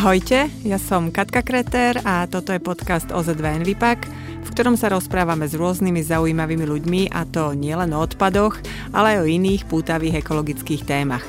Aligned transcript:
Ahojte, 0.00 0.48
ja 0.64 0.80
som 0.80 1.12
Katka 1.12 1.44
Kreter 1.44 2.00
a 2.08 2.24
toto 2.24 2.56
je 2.56 2.64
podcast 2.64 3.12
OZV 3.12 3.60
Envipak, 3.60 4.08
v 4.40 4.48
ktorom 4.48 4.72
sa 4.72 4.88
rozprávame 4.88 5.44
s 5.44 5.52
rôznymi 5.52 6.00
zaujímavými 6.00 6.64
ľuďmi 6.64 7.12
a 7.12 7.28
to 7.28 7.52
nielen 7.52 7.92
o 7.92 8.00
odpadoch, 8.00 8.56
ale 8.96 9.12
aj 9.12 9.18
o 9.20 9.28
iných 9.28 9.68
pútavých 9.68 10.24
ekologických 10.24 10.88
témach. 10.88 11.20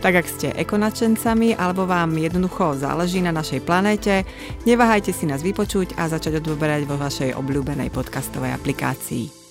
Tak 0.00 0.24
ak 0.24 0.32
ste 0.32 0.48
ekonačencami 0.56 1.60
alebo 1.60 1.84
vám 1.84 2.16
jednoducho 2.16 2.80
záleží 2.80 3.20
na 3.20 3.36
našej 3.36 3.60
planéte, 3.60 4.24
neváhajte 4.64 5.12
si 5.12 5.28
nás 5.28 5.44
vypočuť 5.44 6.00
a 6.00 6.08
začať 6.08 6.40
odberať 6.40 6.88
vo 6.88 6.96
vašej 6.96 7.36
obľúbenej 7.36 7.92
podcastovej 7.92 8.56
aplikácii. 8.56 9.45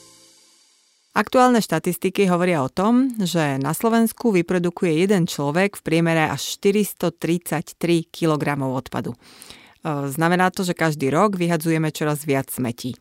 Aktuálne 1.16 1.64
štatistiky 1.64 2.28
hovoria 2.28 2.60
o 2.60 2.68
tom, 2.68 3.08
že 3.24 3.56
na 3.56 3.72
Slovensku 3.72 4.36
vyprodukuje 4.36 5.00
jeden 5.00 5.32
človek 5.32 5.80
v 5.80 5.86
priemere 5.88 6.28
až 6.28 6.60
433 6.60 7.72
kg 8.12 8.44
odpadu. 8.60 9.16
E, 9.16 9.20
znamená 10.12 10.52
to, 10.52 10.68
že 10.68 10.76
každý 10.76 11.08
rok 11.08 11.40
vyhadzujeme 11.40 11.88
čoraz 11.96 12.28
viac 12.28 12.52
smetí. 12.52 13.00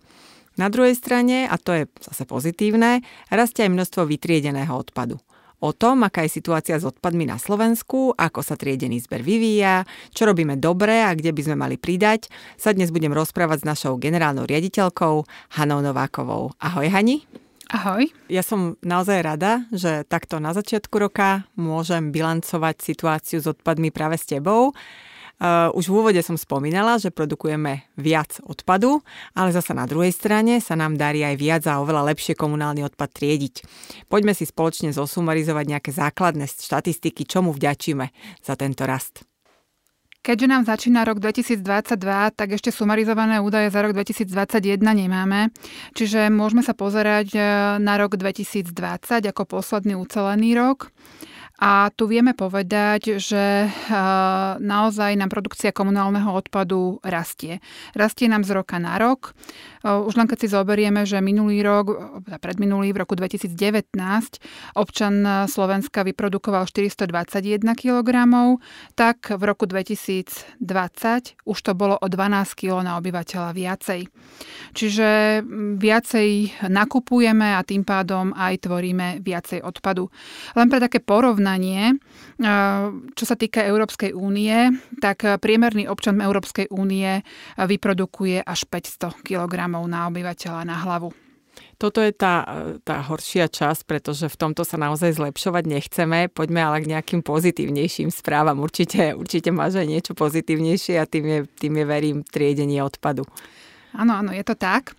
Na 0.54 0.70
druhej 0.70 0.94
strane, 0.94 1.50
a 1.50 1.58
to 1.58 1.74
je 1.74 1.90
zase 1.98 2.22
pozitívne, 2.30 3.02
rastie 3.34 3.66
aj 3.66 3.74
množstvo 3.74 4.06
vytriedeného 4.06 4.70
odpadu. 4.70 5.18
O 5.58 5.74
tom, 5.74 6.06
aká 6.06 6.22
je 6.22 6.38
situácia 6.38 6.78
s 6.78 6.86
odpadmi 6.86 7.26
na 7.26 7.42
Slovensku, 7.42 8.14
ako 8.14 8.46
sa 8.46 8.54
triedený 8.54 9.02
zber 9.02 9.26
vyvíja, 9.26 9.90
čo 10.14 10.30
robíme 10.30 10.54
dobre 10.54 11.02
a 11.02 11.10
kde 11.18 11.34
by 11.34 11.50
sme 11.50 11.56
mali 11.58 11.82
pridať, 11.82 12.30
sa 12.54 12.70
dnes 12.70 12.94
budem 12.94 13.10
rozprávať 13.10 13.66
s 13.66 13.68
našou 13.74 13.98
generálnou 13.98 14.46
riaditeľkou 14.46 15.26
Hanou 15.58 15.82
Novákovou. 15.82 16.54
Ahoj 16.62 16.86
Hani. 16.94 17.43
Ahoj. 17.72 18.12
Ja 18.28 18.44
som 18.44 18.76
naozaj 18.84 19.24
rada, 19.24 19.64
že 19.72 20.04
takto 20.04 20.36
na 20.36 20.52
začiatku 20.52 20.92
roka 21.00 21.48
môžem 21.56 22.12
bilancovať 22.12 22.84
situáciu 22.84 23.40
s 23.40 23.48
odpadmi 23.48 23.88
práve 23.88 24.20
s 24.20 24.28
tebou. 24.28 24.76
Uh, 25.34 25.66
už 25.74 25.90
v 25.90 25.96
úvode 25.98 26.20
som 26.22 26.38
spomínala, 26.38 26.94
že 27.02 27.10
produkujeme 27.10 27.90
viac 27.98 28.38
odpadu, 28.46 29.02
ale 29.34 29.50
zasa 29.50 29.74
na 29.74 29.82
druhej 29.82 30.14
strane 30.14 30.62
sa 30.62 30.78
nám 30.78 30.94
darí 30.94 31.26
aj 31.26 31.36
viac 31.36 31.62
a 31.66 31.82
oveľa 31.82 32.14
lepšie 32.14 32.38
komunálny 32.38 32.86
odpad 32.86 33.10
triediť. 33.10 33.54
Poďme 34.06 34.30
si 34.30 34.46
spoločne 34.46 34.94
zosumarizovať 34.94 35.64
nejaké 35.66 35.90
základné 35.90 36.46
štatistiky, 36.46 37.26
čomu 37.26 37.50
vďačíme 37.50 38.06
za 38.46 38.54
tento 38.54 38.86
rast. 38.86 39.26
Keďže 40.24 40.46
nám 40.48 40.64
začína 40.64 41.04
rok 41.04 41.20
2022, 41.20 42.00
tak 42.32 42.56
ešte 42.56 42.72
sumarizované 42.72 43.44
údaje 43.44 43.68
za 43.68 43.84
rok 43.84 43.92
2021 43.92 44.80
nemáme, 44.80 45.52
čiže 45.92 46.32
môžeme 46.32 46.64
sa 46.64 46.72
pozerať 46.72 47.36
e, 47.36 47.40
na 47.76 48.00
rok 48.00 48.16
2020 48.16 48.72
ako 49.20 49.42
posledný 49.44 49.92
ucelený 50.00 50.56
rok. 50.56 50.88
A 51.64 51.88
tu 51.96 52.04
vieme 52.04 52.36
povedať, 52.36 53.16
že 53.16 53.72
naozaj 54.60 55.16
nám 55.16 55.32
produkcia 55.32 55.72
komunálneho 55.72 56.28
odpadu 56.28 57.00
rastie. 57.00 57.64
Rastie 57.96 58.28
nám 58.28 58.44
z 58.44 58.52
roka 58.52 58.76
na 58.76 59.00
rok. 59.00 59.32
Už 59.80 60.12
len 60.20 60.28
keď 60.28 60.44
si 60.44 60.48
zoberieme, 60.52 61.08
že 61.08 61.24
minulý 61.24 61.64
rok, 61.64 62.20
teda 62.20 62.36
predminulý 62.36 62.92
v 62.92 63.00
roku 63.00 63.16
2019, 63.16 63.56
občan 64.76 65.24
Slovenska 65.48 66.04
vyprodukoval 66.04 66.68
421 66.68 67.64
kg, 67.72 68.08
tak 68.92 69.32
v 69.32 69.42
roku 69.48 69.64
2020 69.64 70.60
už 71.48 71.58
to 71.64 71.72
bolo 71.72 71.96
o 71.96 72.06
12 72.12 72.60
kg 72.60 72.84
na 72.84 73.00
obyvateľa 73.00 73.56
viacej. 73.56 74.00
Čiže 74.76 75.40
viacej 75.80 76.28
nakupujeme 76.68 77.56
a 77.56 77.64
tým 77.64 77.88
pádom 77.88 78.36
aj 78.36 78.68
tvoríme 78.68 79.24
viacej 79.24 79.64
odpadu. 79.64 80.12
Len 80.52 80.68
pre 80.68 80.76
také 80.76 81.00
porovnanie 81.00 81.52
porovnanie, 81.54 82.02
čo 83.14 83.24
sa 83.24 83.36
týka 83.38 83.62
Európskej 83.62 84.10
únie, 84.10 84.74
tak 84.98 85.22
priemerný 85.38 85.86
občan 85.86 86.18
Európskej 86.18 86.66
únie 86.74 87.22
vyprodukuje 87.54 88.42
až 88.42 88.66
500 88.66 89.22
kg 89.22 89.70
na 89.86 90.10
obyvateľa 90.10 90.62
na 90.66 90.76
hlavu. 90.82 91.14
Toto 91.78 92.02
je 92.02 92.10
tá, 92.14 92.46
tá 92.82 93.02
horšia 93.02 93.50
časť, 93.50 93.86
pretože 93.86 94.26
v 94.30 94.36
tomto 94.38 94.62
sa 94.66 94.78
naozaj 94.78 95.14
zlepšovať 95.14 95.64
nechceme. 95.66 96.26
Poďme 96.30 96.62
ale 96.62 96.82
k 96.82 96.90
nejakým 96.90 97.22
pozitívnejším 97.22 98.10
správam. 98.10 98.62
Určite, 98.62 99.14
určite 99.14 99.50
máš 99.54 99.78
aj 99.78 99.86
niečo 99.86 100.12
pozitívnejšie 100.14 100.98
a 100.98 101.06
tým 101.06 101.24
je, 101.26 101.38
tým 101.58 101.74
je 101.78 101.84
verím, 101.86 102.18
triedenie 102.26 102.82
odpadu. 102.82 103.26
Áno, 103.94 104.18
áno, 104.18 104.34
je 104.34 104.42
to 104.42 104.58
tak. 104.58 104.98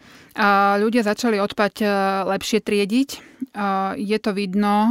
Ľudia 0.80 1.04
začali 1.04 1.36
odpad 1.40 1.84
lepšie 2.32 2.64
triediť. 2.64 3.35
Je 3.96 4.18
to 4.20 4.32
vidno 4.36 4.76
e, 4.84 4.90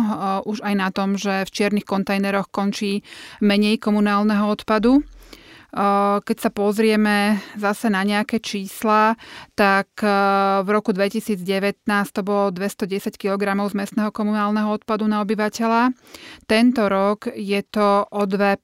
už 0.48 0.64
aj 0.64 0.75
na 0.75 0.88
tom, 0.88 1.20
že 1.20 1.44
v 1.44 1.54
čiernych 1.54 1.84
kontajneroch 1.84 2.48
končí 2.48 3.04
menej 3.44 3.76
komunálneho 3.78 4.48
odpadu. 4.48 5.04
Keď 6.22 6.36
sa 6.38 6.54
pozrieme 6.54 7.42
zase 7.58 7.91
na 7.91 8.06
nejaké 8.06 8.38
čísla, 8.38 9.19
tak 9.58 9.91
v 10.62 10.69
roku 10.70 10.94
2019 10.94 11.42
to 12.14 12.22
bolo 12.22 12.54
210 12.54 13.19
kg 13.19 13.42
z 13.66 13.74
mestného 13.74 14.14
komunálneho 14.14 14.70
odpadu 14.70 15.10
na 15.10 15.19
obyvateľa. 15.26 15.91
Tento 16.47 16.86
rok 16.86 17.26
je 17.34 17.58
to 17.66 18.06
o 18.06 18.22
2% 18.22 18.62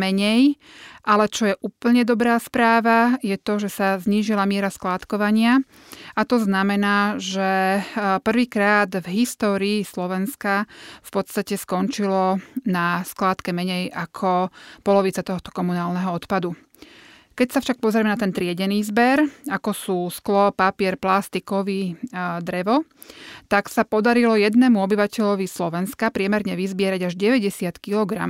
menej, 0.00 0.56
ale 1.04 1.28
čo 1.28 1.52
je 1.52 1.54
úplne 1.60 2.08
dobrá 2.08 2.40
správa, 2.40 3.20
je 3.20 3.36
to, 3.36 3.60
že 3.60 3.68
sa 3.68 4.00
znížila 4.00 4.48
miera 4.48 4.72
skládkovania 4.72 5.60
a 6.16 6.24
to 6.24 6.40
znamená, 6.40 7.20
že 7.20 7.84
prvýkrát 8.24 8.88
v 8.88 9.06
histórii 9.20 9.84
Slovenska 9.84 10.64
v 11.04 11.10
podstate 11.12 11.60
skončilo 11.60 12.40
na 12.64 13.04
skládke 13.04 13.52
menej 13.52 13.92
ako 13.92 14.48
polovica 14.80 15.20
tohto 15.20 15.52
komunálneho 15.52 16.08
odpadu. 16.16 16.56
Keď 17.36 17.48
sa 17.52 17.60
však 17.60 17.84
pozrieme 17.84 18.08
na 18.08 18.16
ten 18.16 18.32
triedený 18.32 18.80
zber, 18.88 19.20
ako 19.52 19.70
sú 19.76 19.98
sklo, 20.08 20.56
papier, 20.56 20.96
plastikový 20.96 21.92
drevo, 22.40 22.88
tak 23.52 23.68
sa 23.68 23.84
podarilo 23.84 24.40
jednému 24.40 24.80
obyvateľovi 24.80 25.44
Slovenska 25.44 26.08
priemerne 26.08 26.56
vyzbierať 26.56 27.12
až 27.12 27.14
90 27.20 27.76
kg 27.76 28.24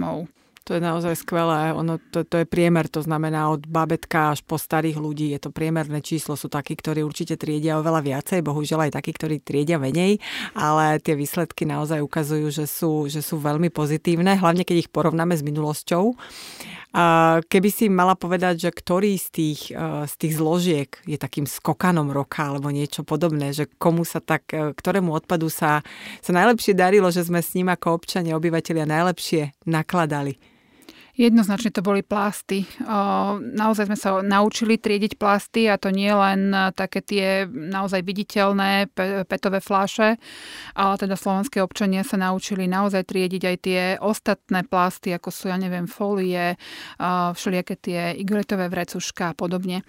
to 0.67 0.75
je 0.75 0.83
naozaj 0.83 1.15
skvelé. 1.15 1.71
Ono, 1.71 2.03
to, 2.11 2.27
to 2.27 2.43
je 2.43 2.47
priemer, 2.51 2.91
to 2.91 2.99
znamená 2.99 3.55
od 3.55 3.71
babetka 3.71 4.35
až 4.35 4.43
po 4.43 4.59
starých 4.59 4.99
ľudí. 4.99 5.31
Je 5.31 5.39
to 5.39 5.55
priemerné 5.55 6.03
číslo. 6.03 6.35
Sú 6.35 6.51
takí, 6.51 6.75
ktorí 6.75 7.07
určite 7.07 7.39
triedia 7.39 7.79
oveľa 7.79 8.03
viacej, 8.03 8.43
bohužiaľ 8.43 8.91
aj 8.91 8.99
takí, 8.99 9.15
ktorí 9.15 9.39
triedia 9.39 9.79
menej, 9.79 10.19
ale 10.59 10.99
tie 10.99 11.15
výsledky 11.15 11.63
naozaj 11.71 12.03
ukazujú, 12.03 12.51
že 12.51 12.67
sú, 12.67 13.07
že 13.07 13.23
sú 13.23 13.39
veľmi 13.39 13.71
pozitívne, 13.71 14.35
hlavne 14.35 14.67
keď 14.67 14.77
ich 14.83 14.91
porovnáme 14.91 15.39
s 15.39 15.47
minulosťou. 15.47 16.19
Keby 17.47 17.69
si 17.71 17.93
mala 17.93 18.17
povedať, 18.17 18.67
že 18.67 18.71
ktorý 18.73 19.21
z 19.21 19.29
tých, 19.29 19.61
z 20.09 20.15
tých 20.17 20.35
zložiek 20.35 20.89
je 21.05 21.21
takým 21.21 21.45
skokanom 21.45 22.09
roka 22.09 22.49
alebo 22.49 22.73
niečo 22.73 23.05
podobné, 23.05 23.53
že 23.53 23.69
komu 23.77 24.03
sa 24.09 24.19
tak, 24.19 24.49
ktorému 24.51 25.13
odpadu 25.13 25.53
sa, 25.53 25.85
sa 26.25 26.33
najlepšie 26.33 26.73
darilo, 26.73 27.13
že 27.13 27.23
sme 27.23 27.45
s 27.45 27.53
ním 27.53 27.69
ako 27.69 28.01
občania, 28.01 28.35
obyvateľia 28.41 28.89
najlepšie 28.89 29.69
nakladali? 29.69 30.56
Jednoznačne 31.17 31.73
to 31.73 31.81
boli 31.81 32.05
plasty. 32.05 32.69
Naozaj 33.41 33.89
sme 33.89 33.97
sa 33.97 34.21
naučili 34.21 34.77
triediť 34.77 35.17
plasty 35.17 35.65
a 35.65 35.81
to 35.81 35.89
nie 35.89 36.13
len 36.13 36.53
také 36.77 37.01
tie 37.01 37.49
naozaj 37.49 38.05
viditeľné 38.05 38.93
petové 39.25 39.65
fláše, 39.65 40.21
ale 40.77 40.95
teda 41.01 41.17
slovenské 41.17 41.65
občania 41.65 42.05
sa 42.05 42.21
naučili 42.21 42.69
naozaj 42.69 43.09
triediť 43.09 43.43
aj 43.49 43.57
tie 43.65 43.83
ostatné 43.97 44.69
plasty, 44.69 45.17
ako 45.17 45.33
sú, 45.33 45.49
ja 45.49 45.57
neviem, 45.57 45.89
folie, 45.89 46.61
všelijaké 47.33 47.75
tie 47.81 48.01
igletové 48.21 48.69
vrecuška 48.69 49.33
a 49.33 49.37
podobne. 49.37 49.89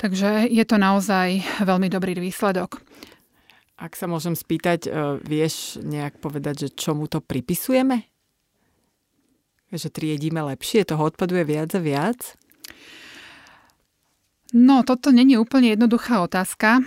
Takže 0.00 0.48
je 0.48 0.64
to 0.64 0.80
naozaj 0.80 1.44
veľmi 1.60 1.92
dobrý 1.92 2.16
výsledok. 2.16 2.80
Ak 3.76 3.92
sa 3.92 4.08
môžem 4.08 4.32
spýtať, 4.32 4.88
e, 4.88 5.20
vieš 5.20 5.76
nejak 5.84 6.16
povedať, 6.24 6.68
že 6.68 6.68
čomu 6.72 7.12
to 7.12 7.20
pripisujeme? 7.20 8.15
Že 9.72 9.90
triedíme 9.90 10.42
lepšie, 10.54 10.86
toho 10.86 11.10
odpadu 11.10 11.38
je 11.38 11.44
viac 11.44 11.70
a 11.74 11.80
viac? 11.82 12.38
No, 14.54 14.86
toto 14.86 15.10
není 15.10 15.34
úplne 15.34 15.74
jednoduchá 15.74 16.22
otázka. 16.22 16.78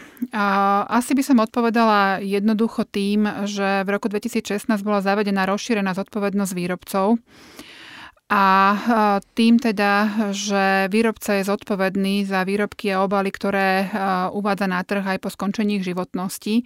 Asi 0.87 1.11
by 1.11 1.23
som 1.27 1.43
odpovedala 1.43 2.23
jednoducho 2.23 2.87
tým, 2.87 3.27
že 3.43 3.83
v 3.83 3.89
roku 3.91 4.07
2016 4.07 4.71
bola 4.79 5.03
zavedená 5.03 5.43
rozšírená 5.43 5.91
zodpovednosť 5.91 6.53
výrobcov 6.55 7.19
a 8.29 8.45
tým 9.33 9.57
teda, 9.57 9.93
že 10.29 10.85
výrobca 10.93 11.41
je 11.41 11.49
zodpovedný 11.49 12.29
za 12.29 12.45
výrobky 12.45 12.93
a 12.93 13.01
obaly, 13.01 13.33
ktoré 13.33 13.89
uvádza 14.29 14.69
na 14.69 14.85
trh 14.85 15.01
aj 15.01 15.17
po 15.17 15.33
skončení 15.33 15.81
ich 15.81 15.89
životnosti, 15.89 16.61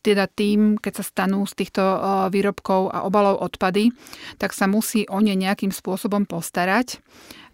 teda 0.00 0.24
tým, 0.24 0.80
keď 0.80 0.92
sa 0.98 1.04
stanú 1.04 1.44
z 1.44 1.52
týchto 1.52 1.84
výrobkov 2.32 2.96
a 2.96 3.04
obalov 3.04 3.44
odpady, 3.44 3.92
tak 4.40 4.56
sa 4.56 4.64
musí 4.64 5.04
o 5.12 5.20
ne 5.20 5.36
nejakým 5.36 5.68
spôsobom 5.68 6.24
postarať. 6.24 7.04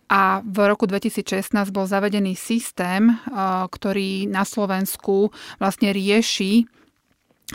A 0.07 0.39
v 0.47 0.59
roku 0.71 0.87
2016 0.87 1.51
bol 1.75 1.85
zavedený 1.85 2.39
systém, 2.39 3.11
ktorý 3.75 4.31
na 4.31 4.47
Slovensku 4.47 5.35
vlastne 5.59 5.91
rieši 5.91 6.63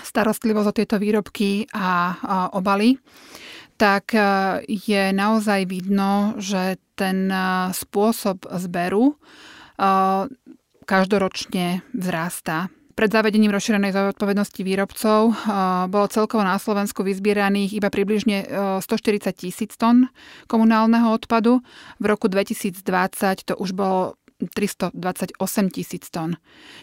starostlivosť 0.03 0.67
o 0.67 0.75
tieto 0.75 0.95
výrobky 0.99 1.71
a 1.71 2.17
obaly 2.51 2.99
tak 3.83 4.15
e, 4.15 4.23
je 4.63 5.11
naozaj 5.11 5.67
vidno, 5.67 6.39
že 6.39 6.79
ten 6.95 7.27
spôsob 7.73 8.47
zberu 8.47 9.17
každoročne 10.85 11.81
vzrastá. 11.91 12.69
Pred 12.93 13.09
zavedením 13.09 13.49
rozšírenej 13.49 13.89
zodpovednosti 13.89 14.61
výrobcov 14.61 15.33
bolo 15.89 16.05
celkovo 16.13 16.45
na 16.45 16.61
Slovensku 16.61 17.01
vyzbieraných 17.01 17.81
iba 17.81 17.89
približne 17.89 18.45
140 18.77 19.33
tisíc 19.33 19.73
tón 19.73 20.13
komunálneho 20.45 21.09
odpadu. 21.09 21.65
V 21.97 22.05
roku 22.05 22.29
2020 22.29 23.49
to 23.49 23.57
už 23.57 23.73
bolo 23.73 24.21
328 24.49 25.39
tisíc 25.71 26.09
tón. 26.09 26.35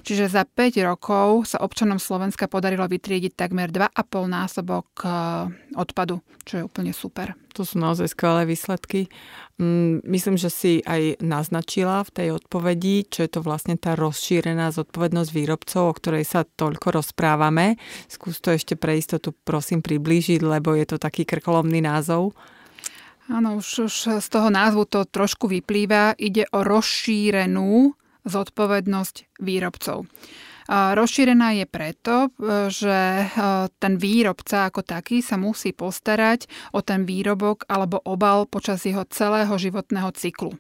Čiže 0.07 0.31
za 0.31 0.43
5 0.49 0.81
rokov 0.87 1.51
sa 1.51 1.61
občanom 1.61 2.01
Slovenska 2.01 2.49
podarilo 2.49 2.87
vytriediť 2.89 3.33
takmer 3.37 3.69
2,5 3.69 3.97
násobok 4.29 4.87
e, 5.03 5.09
odpadu, 5.77 6.21
čo 6.45 6.61
je 6.61 6.63
úplne 6.65 6.93
super. 6.97 7.37
To 7.59 7.67
sú 7.67 7.83
naozaj 7.83 8.15
skvelé 8.15 8.47
výsledky. 8.47 9.11
Mm, 9.59 10.07
myslím, 10.07 10.37
že 10.39 10.49
si 10.49 10.73
aj 10.87 11.19
naznačila 11.21 12.07
v 12.07 12.11
tej 12.15 12.29
odpovedi, 12.39 13.05
čo 13.11 13.27
je 13.27 13.31
to 13.31 13.41
vlastne 13.43 13.75
tá 13.75 13.99
rozšírená 13.99 14.71
zodpovednosť 14.71 15.31
výrobcov, 15.35 15.83
o 15.91 15.97
ktorej 15.97 16.25
sa 16.25 16.47
toľko 16.47 17.03
rozprávame. 17.03 17.77
Skús 18.07 18.39
to 18.39 18.55
ešte 18.55 18.79
pre 18.79 18.97
istotu 18.97 19.35
prosím 19.35 19.83
priblížiť, 19.83 20.41
lebo 20.41 20.73
je 20.79 20.87
to 20.87 20.97
taký 20.97 21.27
krkolomný 21.27 21.83
názov. 21.83 22.33
Áno, 23.31 23.63
už, 23.63 23.87
už 23.87 23.95
z 24.19 24.29
toho 24.29 24.51
názvu 24.51 24.91
to 24.91 25.07
trošku 25.07 25.47
vyplýva. 25.47 26.19
Ide 26.19 26.51
o 26.51 26.67
rozšírenú 26.67 27.95
zodpovednosť 28.27 29.39
výrobcov. 29.39 30.11
Rozšírená 30.71 31.59
je 31.59 31.67
preto, 31.67 32.31
že 32.71 32.95
e, 32.95 33.27
ten 33.83 33.99
výrobca 33.99 34.71
ako 34.71 34.87
taký 34.87 35.19
sa 35.19 35.35
musí 35.35 35.75
postarať 35.75 36.47
o 36.71 36.79
ten 36.79 37.03
výrobok 37.03 37.67
alebo 37.67 37.99
obal 38.07 38.47
počas 38.47 38.87
jeho 38.87 39.03
celého 39.11 39.51
životného 39.51 40.15
cyklu. 40.15 40.55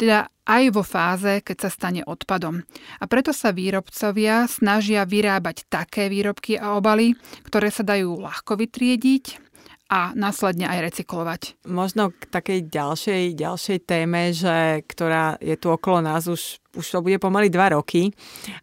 Teda 0.00 0.32
aj 0.48 0.72
vo 0.72 0.80
fáze, 0.80 1.44
keď 1.44 1.68
sa 1.68 1.70
stane 1.70 2.00
odpadom. 2.00 2.64
A 2.96 3.04
preto 3.04 3.36
sa 3.36 3.52
výrobcovia 3.52 4.48
snažia 4.48 5.04
vyrábať 5.04 5.68
také 5.68 6.08
výrobky 6.08 6.56
a 6.56 6.80
obaly, 6.80 7.12
ktoré 7.44 7.68
sa 7.68 7.84
dajú 7.84 8.16
ľahko 8.24 8.56
vytriediť, 8.56 9.49
a 9.90 10.14
následne 10.14 10.70
aj 10.70 10.94
recyklovať. 10.94 11.42
Možno 11.66 12.14
k 12.14 12.30
takej 12.30 12.70
ďalšej, 12.70 13.22
ďalšej 13.34 13.78
téme, 13.82 14.30
že, 14.30 14.86
ktorá 14.86 15.34
je 15.42 15.58
tu 15.58 15.74
okolo 15.74 15.98
nás 15.98 16.30
už 16.30 16.62
už 16.70 16.86
to 16.86 17.02
bude 17.02 17.18
pomaly 17.18 17.50
dva 17.50 17.74
roky 17.74 18.14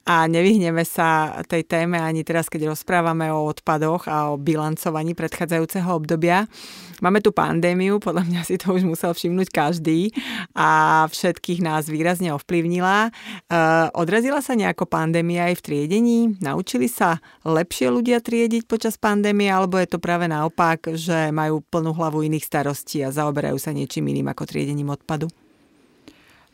a 0.07 0.31
nevyhneme 0.31 0.79
sa 0.87 1.35
tej 1.43 1.67
téme 1.67 1.99
ani 1.99 2.23
teraz, 2.23 2.47
keď 2.47 2.71
rozprávame 2.71 3.27
o 3.27 3.43
odpadoch 3.51 4.07
a 4.07 4.31
o 4.31 4.39
bilancovaní 4.39 5.11
predchádzajúceho 5.11 5.91
obdobia. 5.91 6.47
Máme 6.97 7.21
tu 7.21 7.29
pandémiu, 7.29 8.01
podľa 8.01 8.25
mňa 8.25 8.41
si 8.41 8.57
to 8.57 8.73
už 8.73 8.81
musel 8.81 9.13
všimnúť 9.13 9.53
každý 9.53 10.09
a 10.57 11.05
všetkých 11.05 11.61
nás 11.61 11.85
výrazne 11.85 12.33
ovplyvnila. 12.33 13.07
E, 13.07 13.59
odrazila 13.93 14.41
sa 14.41 14.57
nejako 14.57 14.89
pandémia 14.89 15.53
aj 15.53 15.61
v 15.61 15.65
triedení? 15.65 16.19
Naučili 16.41 16.89
sa 16.89 17.21
lepšie 17.45 17.93
ľudia 17.93 18.17
triediť 18.17 18.65
počas 18.65 18.97
pandémie 18.97 19.49
alebo 19.49 19.77
je 19.77 19.87
to 19.93 20.01
práve 20.01 20.25
naopak, 20.25 20.97
že 20.97 21.29
majú 21.29 21.61
plnú 21.61 21.93
hlavu 21.93 22.25
iných 22.25 22.49
starostí 22.49 23.05
a 23.05 23.13
zaoberajú 23.13 23.61
sa 23.61 23.69
niečím 23.69 24.09
iným 24.09 24.33
ako 24.33 24.49
triedením 24.49 24.89
odpadu? 24.89 25.29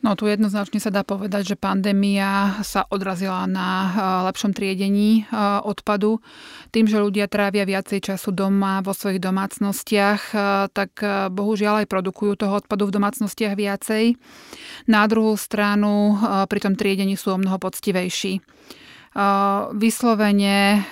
No 0.04 0.12
tu 0.20 0.28
jednoznačne 0.28 0.84
sa 0.84 0.92
dá 0.92 1.00
povedať, 1.00 1.56
že 1.56 1.56
pandémia 1.56 2.60
sa 2.60 2.84
odrazila 2.92 3.48
na 3.48 3.68
eh, 3.88 3.92
lepšom 4.28 4.52
triedení 4.52 5.24
eh, 5.24 5.26
odpadu. 5.64 6.20
Tým, 6.76 6.84
že 6.84 7.00
ľudia 7.00 7.24
trávia 7.24 7.64
viacej 7.64 8.12
času 8.12 8.36
doma 8.36 8.84
vo 8.84 8.92
svojich 8.92 9.16
domácnostiach, 9.16 10.20
eh, 10.36 10.68
tak 10.76 11.00
bohužiaľ 11.32 11.82
aj 11.82 11.88
produkujú 11.88 12.36
toho 12.36 12.60
odpadu 12.60 12.92
v 12.92 13.00
domácnostiach 13.00 13.56
viacej. 13.56 14.20
Na 14.92 15.08
druhú 15.08 15.40
stranu 15.40 16.20
pri 16.52 16.60
tom 16.60 16.76
triedení 16.76 17.16
sú 17.16 17.32
o 17.32 17.40
mnoho 17.40 17.56
poctivejší. 17.56 18.44
Vyslovene 19.78 20.84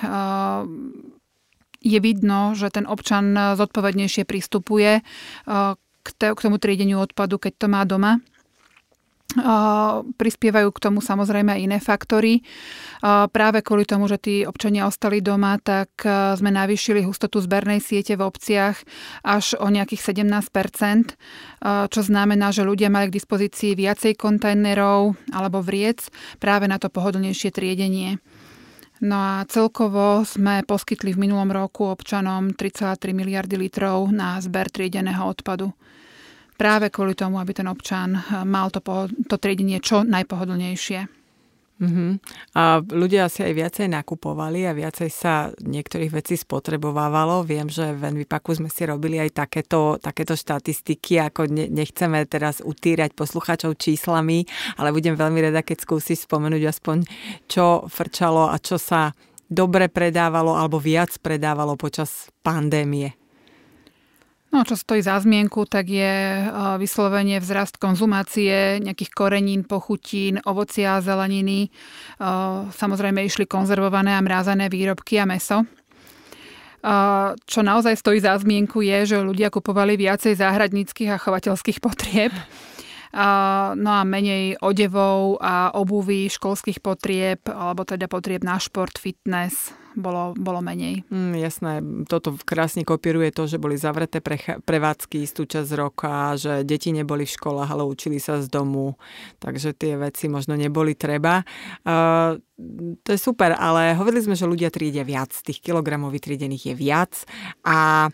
je 1.82 1.98
vidno, 1.98 2.40
že 2.54 2.70
ten 2.70 2.86
občan 2.86 3.34
zodpovednejšie 3.34 4.22
pristupuje 4.24 5.02
k 6.02 6.38
tomu 6.40 6.56
triedeniu 6.62 7.02
odpadu, 7.02 7.42
keď 7.42 7.52
to 7.58 7.66
má 7.66 7.82
doma 7.82 8.22
Prispievajú 10.20 10.68
k 10.74 10.82
tomu 10.82 11.00
samozrejme 11.00 11.56
aj 11.56 11.60
iné 11.60 11.78
faktory. 11.78 12.44
Práve 13.04 13.64
kvôli 13.64 13.88
tomu, 13.88 14.06
že 14.06 14.18
tí 14.20 14.34
občania 14.44 14.84
ostali 14.84 15.24
doma, 15.24 15.56
tak 15.62 15.92
sme 16.36 16.50
navýšili 16.52 17.06
hustotu 17.06 17.40
zbernej 17.40 17.80
siete 17.80 18.18
v 18.18 18.26
obciach 18.28 18.76
až 19.24 19.56
o 19.58 19.66
nejakých 19.72 20.12
17% 20.12 21.16
čo 21.88 22.00
znamená, 22.02 22.50
že 22.50 22.66
ľudia 22.66 22.90
mali 22.90 23.08
k 23.08 23.16
dispozícii 23.16 23.78
viacej 23.78 24.18
kontajnerov 24.18 25.14
alebo 25.30 25.62
vriec 25.62 26.10
práve 26.42 26.66
na 26.66 26.76
to 26.82 26.90
pohodlnejšie 26.90 27.54
triedenie. 27.54 28.18
No 29.02 29.18
a 29.18 29.34
celkovo 29.50 30.22
sme 30.22 30.62
poskytli 30.62 31.10
v 31.10 31.26
minulom 31.26 31.50
roku 31.50 31.90
občanom 31.90 32.54
3,3 32.54 33.10
miliardy 33.10 33.58
litrov 33.58 34.06
na 34.14 34.38
zber 34.38 34.70
triedeného 34.70 35.26
odpadu 35.26 35.74
práve 36.62 36.94
kvôli 36.94 37.18
tomu, 37.18 37.42
aby 37.42 37.50
ten 37.50 37.66
občan 37.66 38.14
eh, 38.14 38.46
mal 38.46 38.70
to, 38.70 38.78
to 39.26 39.36
triedenie 39.42 39.82
čo 39.82 40.06
najpohodlnejšie. 40.06 41.22
Uh-huh. 41.82 42.14
A 42.54 42.78
ľudia 42.78 43.26
asi 43.26 43.42
aj 43.42 43.54
viacej 43.58 43.86
nakupovali 43.90 44.70
a 44.70 44.76
viacej 44.76 45.10
sa 45.10 45.50
niektorých 45.58 46.14
vecí 46.14 46.38
spotrebovávalo. 46.38 47.42
Viem, 47.42 47.66
že 47.66 47.90
v 47.90 48.14
Envipaku 48.14 48.54
sme 48.54 48.70
si 48.70 48.86
robili 48.86 49.18
aj 49.18 49.42
takéto, 49.42 49.98
takéto 49.98 50.38
štatistiky, 50.38 51.18
ako 51.18 51.50
ne, 51.50 51.66
nechceme 51.66 52.22
teraz 52.30 52.62
utírať 52.62 53.18
poslucháčov 53.18 53.74
číslami, 53.74 54.46
ale 54.78 54.94
budem 54.94 55.18
veľmi 55.18 55.50
rada, 55.50 55.66
keď 55.66 55.82
skúsiš 55.82 56.30
spomenúť 56.30 56.62
aspoň, 56.70 57.02
čo 57.50 57.90
frčalo 57.90 58.46
a 58.46 58.62
čo 58.62 58.78
sa 58.78 59.10
dobre 59.50 59.90
predávalo 59.90 60.54
alebo 60.54 60.78
viac 60.78 61.18
predávalo 61.18 61.74
počas 61.74 62.30
pandémie. 62.46 63.21
No, 64.52 64.68
čo 64.68 64.76
stojí 64.76 65.00
za 65.00 65.16
zmienku, 65.16 65.64
tak 65.64 65.88
je 65.88 66.44
vyslovene 66.76 67.40
vzrast 67.40 67.80
konzumácie 67.80 68.84
nejakých 68.84 69.10
korenín, 69.16 69.64
pochutín, 69.64 70.44
ovocia 70.44 71.00
zeleniny. 71.00 71.72
Samozrejme 72.76 73.24
išli 73.24 73.48
konzervované 73.48 74.12
a 74.12 74.20
mrázané 74.20 74.68
výrobky 74.68 75.16
a 75.16 75.24
meso. 75.24 75.64
Čo 77.48 77.60
naozaj 77.64 77.96
stojí 77.96 78.20
za 78.20 78.36
zmienku 78.36 78.84
je, 78.84 79.16
že 79.16 79.24
ľudia 79.24 79.48
kupovali 79.48 79.96
viacej 79.96 80.36
záhradníckých 80.36 81.16
a 81.16 81.22
chovateľských 81.22 81.80
potrieb. 81.80 82.36
No 83.12 83.90
a 83.92 84.02
menej 84.08 84.56
odevov 84.64 85.36
a 85.36 85.76
obuvy, 85.76 86.32
školských 86.32 86.80
potrieb, 86.80 87.44
alebo 87.44 87.84
teda 87.84 88.08
potrieb 88.08 88.40
na 88.40 88.56
šport, 88.56 88.96
fitness, 88.96 89.76
bolo, 89.92 90.32
bolo 90.32 90.64
menej. 90.64 91.04
Mm, 91.12 91.36
jasné, 91.36 91.72
toto 92.08 92.32
krásne 92.40 92.88
kopíruje 92.88 93.28
to, 93.28 93.44
že 93.44 93.60
boli 93.60 93.76
zavreté 93.76 94.24
pre, 94.24 94.40
prevádzky 94.40 95.28
istú 95.28 95.44
časť 95.44 95.70
roka, 95.76 96.32
že 96.40 96.64
deti 96.64 96.88
neboli 96.88 97.28
v 97.28 97.34
školách, 97.36 97.68
ale 97.68 97.84
učili 97.84 98.16
sa 98.16 98.40
z 98.40 98.48
domu, 98.48 98.96
takže 99.36 99.76
tie 99.76 100.00
veci 100.00 100.32
možno 100.32 100.56
neboli 100.56 100.96
treba. 100.96 101.44
Uh, 101.84 102.40
to 103.04 103.08
je 103.12 103.20
super, 103.20 103.52
ale 103.52 103.92
hovorili 103.92 104.24
sme, 104.24 104.38
že 104.38 104.48
ľudia 104.48 104.72
triedia 104.72 105.04
viac, 105.04 105.36
tých 105.44 105.60
kilogramov 105.60 106.14
vytriedených 106.14 106.72
je 106.72 106.74
viac 106.78 107.12
a 107.66 108.08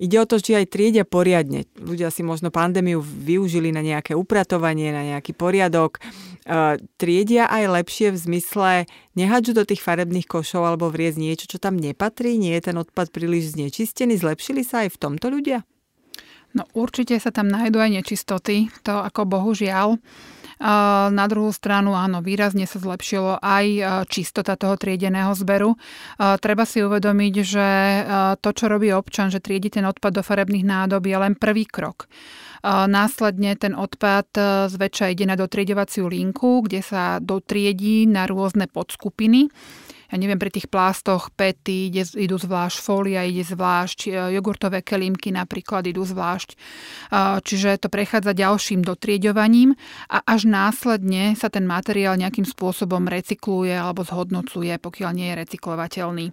Ide 0.00 0.16
o 0.22 0.26
to, 0.28 0.40
či 0.40 0.56
aj 0.56 0.72
triedia 0.72 1.04
poriadne. 1.04 1.68
Ľudia 1.76 2.08
si 2.08 2.24
možno 2.24 2.48
pandémiu 2.48 3.02
využili 3.02 3.74
na 3.74 3.84
nejaké 3.84 4.16
upratovanie, 4.16 4.92
na 4.92 5.04
nejaký 5.16 5.36
poriadok. 5.36 6.00
Uh, 6.42 6.80
triedia 6.96 7.46
aj 7.46 7.82
lepšie 7.82 8.08
v 8.10 8.18
zmysle, 8.18 8.72
nehádžu 9.14 9.52
do 9.56 9.64
tých 9.68 9.84
farebných 9.84 10.26
košov 10.26 10.64
alebo 10.64 10.90
vriec 10.90 11.14
niečo, 11.14 11.46
čo 11.46 11.62
tam 11.62 11.78
nepatrí, 11.78 12.40
nie 12.40 12.56
je 12.58 12.72
ten 12.72 12.76
odpad 12.78 13.14
príliš 13.14 13.54
znečistený. 13.54 14.18
Zlepšili 14.18 14.66
sa 14.66 14.82
aj 14.86 14.96
v 14.96 15.00
tomto 15.00 15.30
ľudia? 15.30 15.62
No 16.52 16.68
určite 16.76 17.16
sa 17.16 17.32
tam 17.32 17.48
nájdú 17.48 17.80
aj 17.80 18.02
nečistoty, 18.02 18.68
to 18.84 18.92
ako 18.92 19.24
bohužiaľ. 19.24 19.96
Na 20.62 21.26
druhú 21.26 21.50
stranu, 21.50 21.98
áno, 21.98 22.22
výrazne 22.22 22.70
sa 22.70 22.78
zlepšilo 22.78 23.42
aj 23.42 23.66
čistota 24.06 24.54
toho 24.54 24.78
triedeného 24.78 25.34
zberu. 25.34 25.74
Treba 26.16 26.62
si 26.62 26.78
uvedomiť, 26.78 27.34
že 27.42 27.68
to, 28.38 28.50
čo 28.54 28.70
robí 28.70 28.94
občan, 28.94 29.26
že 29.26 29.42
triedi 29.42 29.74
ten 29.74 29.82
odpad 29.82 30.14
do 30.14 30.22
farebných 30.22 30.62
nádob, 30.62 31.02
je 31.02 31.18
len 31.18 31.34
prvý 31.34 31.66
krok. 31.66 32.06
Následne 32.62 33.58
ten 33.58 33.74
odpad 33.74 34.38
zväčša 34.70 35.10
ide 35.10 35.26
na 35.26 35.34
dotriedovaciu 35.34 36.06
linku, 36.06 36.62
kde 36.62 36.78
sa 36.78 37.18
dotriedí 37.18 38.06
na 38.06 38.30
rôzne 38.30 38.70
podskupiny 38.70 39.50
ja 40.12 40.16
neviem, 40.20 40.36
pri 40.36 40.52
tých 40.52 40.68
plástoch 40.68 41.32
pety 41.32 41.88
ide, 41.88 42.04
idú 42.20 42.36
zvlášť, 42.36 42.76
fólia 42.84 43.24
ide 43.24 43.48
zvlášť, 43.48 44.12
jogurtové 44.36 44.84
kelímky 44.84 45.32
napríklad 45.32 45.88
idú 45.88 46.04
zvlášť. 46.04 46.52
Čiže 47.40 47.80
to 47.80 47.88
prechádza 47.88 48.36
ďalším 48.36 48.84
dotrieďovaním 48.84 49.72
a 50.12 50.20
až 50.20 50.44
následne 50.44 51.32
sa 51.32 51.48
ten 51.48 51.64
materiál 51.64 52.20
nejakým 52.20 52.44
spôsobom 52.44 53.08
recykluje 53.08 53.72
alebo 53.72 54.04
zhodnocuje, 54.04 54.76
pokiaľ 54.76 55.10
nie 55.16 55.32
je 55.32 55.38
recyklovateľný. 55.48 56.26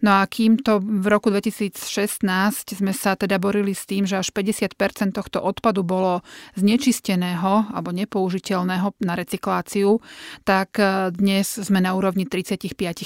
No 0.00 0.10
a 0.16 0.24
kým 0.24 0.56
to 0.64 0.80
v 0.80 1.06
roku 1.12 1.28
2016 1.28 2.24
sme 2.72 2.92
sa 2.96 3.12
teda 3.12 3.36
borili 3.36 3.76
s 3.76 3.84
tým, 3.84 4.08
že 4.08 4.16
až 4.24 4.32
50% 4.32 5.12
tohto 5.12 5.44
odpadu 5.44 5.84
bolo 5.84 6.24
znečisteného 6.56 7.76
alebo 7.76 7.92
nepoužiteľného 7.92 8.96
na 9.04 9.14
recykláciu, 9.20 10.00
tak 10.48 10.80
e, 10.80 11.12
dnes 11.12 11.60
sme 11.60 11.84
na 11.84 11.92
úrovni 11.92 12.24
35%. 12.24 13.01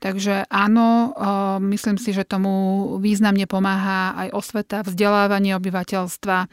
Takže 0.00 0.48
áno, 0.48 1.12
myslím 1.60 2.00
si, 2.00 2.16
že 2.16 2.24
tomu 2.24 2.96
významne 3.02 3.44
pomáha 3.44 4.16
aj 4.16 4.28
osveta, 4.32 4.78
vzdelávanie 4.80 5.52
obyvateľstva. 5.60 6.48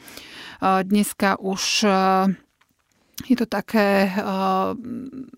Dneska 0.84 1.40
už 1.40 1.88
je 3.26 3.34
to 3.34 3.50
také 3.50 4.14
uh, 4.14 4.78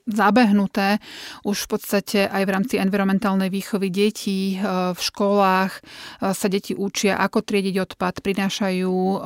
zabehnuté 0.03 0.99
už 1.47 1.63
v 1.63 1.67
podstate 1.71 2.19
aj 2.27 2.43
v 2.43 2.51
rámci 2.51 2.75
environmentálnej 2.75 3.47
výchovy 3.47 3.87
detí 3.87 4.59
uh, 4.59 4.91
v 4.91 4.99
školách 4.99 5.71
uh, 5.79 6.35
sa 6.35 6.47
deti 6.51 6.75
učia, 6.75 7.15
ako 7.15 7.39
triediť 7.39 7.75
odpad, 7.79 8.19
prinášajú 8.19 8.91
uh, 8.91 9.21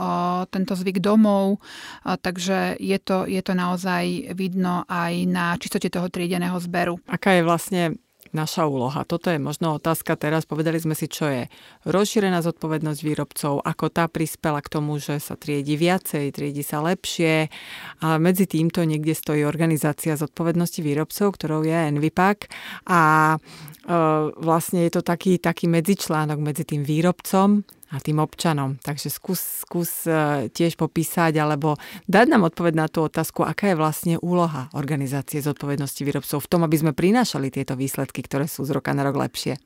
tento 0.54 0.78
zvyk 0.78 1.02
domov, 1.02 1.58
uh, 1.58 2.14
takže 2.22 2.78
je 2.78 2.98
to, 3.02 3.26
je 3.26 3.42
to 3.42 3.58
naozaj 3.58 4.36
vidno 4.38 4.86
aj 4.86 5.14
na 5.26 5.58
čistote 5.58 5.90
toho 5.90 6.14
triedeného 6.14 6.62
zberu. 6.62 7.02
Aká 7.10 7.34
je 7.34 7.42
vlastne 7.42 7.82
naša 8.34 8.66
úloha? 8.68 9.06
Toto 9.06 9.30
je 9.30 9.40
možno 9.40 9.78
otázka 9.78 10.18
teraz. 10.18 10.44
Povedali 10.50 10.82
sme 10.82 10.98
si, 10.98 11.08
čo 11.08 11.30
je 11.30 11.48
rozšírená 11.86 12.42
zodpovednosť 12.42 13.00
výrobcov, 13.00 13.62
ako 13.62 13.86
tá 13.94 14.10
prispela 14.10 14.60
k 14.60 14.74
tomu, 14.74 14.98
že 14.98 15.22
sa 15.22 15.38
triedi 15.38 15.78
viacej, 15.78 16.34
triedi 16.34 16.66
sa 16.66 16.82
lepšie. 16.82 17.48
A 18.02 18.18
medzi 18.18 18.50
týmto 18.50 18.82
niekde 18.84 19.14
stojí 19.14 19.46
organizácia 19.46 20.18
zodpovednosti 20.18 20.82
výrobcov, 20.82 21.38
ktorou 21.38 21.62
je 21.64 21.78
Envipak. 21.78 22.52
A 22.90 23.34
e, 23.34 23.38
vlastne 24.42 24.84
je 24.84 24.92
to 24.92 25.02
taký, 25.06 25.38
taký 25.38 25.70
medzičlánok 25.70 26.42
medzi 26.42 26.66
tým 26.68 26.82
výrobcom 26.82 27.64
a 27.94 28.02
tým 28.02 28.18
občanom. 28.18 28.82
Takže 28.82 29.14
skús, 29.14 29.62
skús 29.62 30.10
e, 30.10 30.50
tiež 30.50 30.74
popísať 30.82 31.38
alebo 31.38 31.78
dať 32.10 32.26
nám 32.26 32.50
odpoveď 32.50 32.74
na 32.74 32.88
tú 32.90 33.06
otázku, 33.06 33.46
aká 33.46 33.72
je 33.72 33.78
vlastne 33.78 34.16
úloha 34.18 34.74
organizácie 34.74 35.46
zodpovednosti 35.46 36.02
výrobcov 36.02 36.42
v 36.42 36.50
tom, 36.50 36.66
aby 36.66 36.76
sme 36.82 36.98
prinášali 36.98 37.54
tieto 37.54 37.78
výsledky, 37.78 38.26
ktoré 38.26 38.50
sú 38.50 38.66
z 38.66 38.74
roka 38.74 38.90
na 38.98 39.06
rok 39.06 39.22
lepšie. 39.22 39.62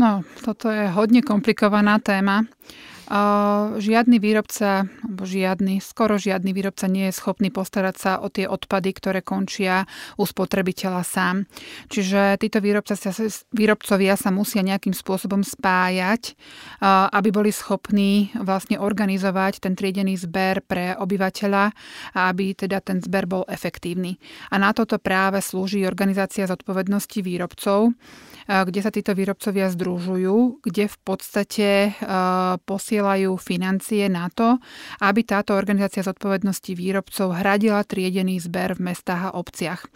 No, 0.00 0.24
toto 0.40 0.72
je 0.72 0.88
hodne 0.88 1.20
komplikovaná 1.20 2.00
téma. 2.00 2.48
Žiadny 3.76 4.16
výrobca, 4.24 4.88
alebo 4.88 5.28
žiadny, 5.28 5.84
skoro 5.84 6.16
žiadny 6.16 6.56
výrobca 6.56 6.88
nie 6.88 7.12
je 7.12 7.18
schopný 7.20 7.52
postarať 7.52 7.96
sa 8.00 8.12
o 8.24 8.32
tie 8.32 8.48
odpady, 8.48 8.88
ktoré 8.96 9.20
končia 9.20 9.84
u 10.16 10.24
spotrebiteľa 10.24 11.04
sám. 11.04 11.44
Čiže 11.92 12.40
títo 12.40 12.64
výrobca 12.64 12.96
výrobcovia 13.52 14.16
sa 14.16 14.32
musia 14.32 14.64
nejakým 14.64 14.96
spôsobom 14.96 15.44
spájať, 15.44 16.32
aby 17.12 17.28
boli 17.28 17.52
schopní 17.52 18.32
vlastne 18.40 18.80
organizovať 18.80 19.60
ten 19.60 19.76
triedený 19.76 20.16
zber 20.16 20.64
pre 20.64 20.96
obyvateľa 20.96 21.64
a 22.16 22.20
aby 22.32 22.56
teda 22.56 22.80
ten 22.80 23.04
zber 23.04 23.28
bol 23.28 23.44
efektívny. 23.44 24.16
A 24.48 24.56
na 24.56 24.72
toto 24.72 24.96
práve 24.96 25.44
slúži 25.44 25.84
organizácia 25.84 26.48
zodpovednosti 26.48 27.20
výrobcov, 27.20 27.92
kde 28.52 28.80
sa 28.84 28.92
títo 28.92 29.16
výrobcovia 29.16 29.72
združujú, 29.72 30.60
kde 30.60 30.84
v 30.84 30.98
podstate 31.00 31.96
posielajú 32.68 33.40
financie 33.40 34.12
na 34.12 34.28
to, 34.28 34.60
aby 35.00 35.24
táto 35.24 35.56
organizácia 35.56 36.04
zodpovednosti 36.04 36.76
výrobcov 36.76 37.32
hradila 37.32 37.80
triedený 37.88 38.36
zber 38.44 38.76
v 38.76 38.92
mestách 38.92 39.32
a 39.32 39.36
obciach. 39.40 39.88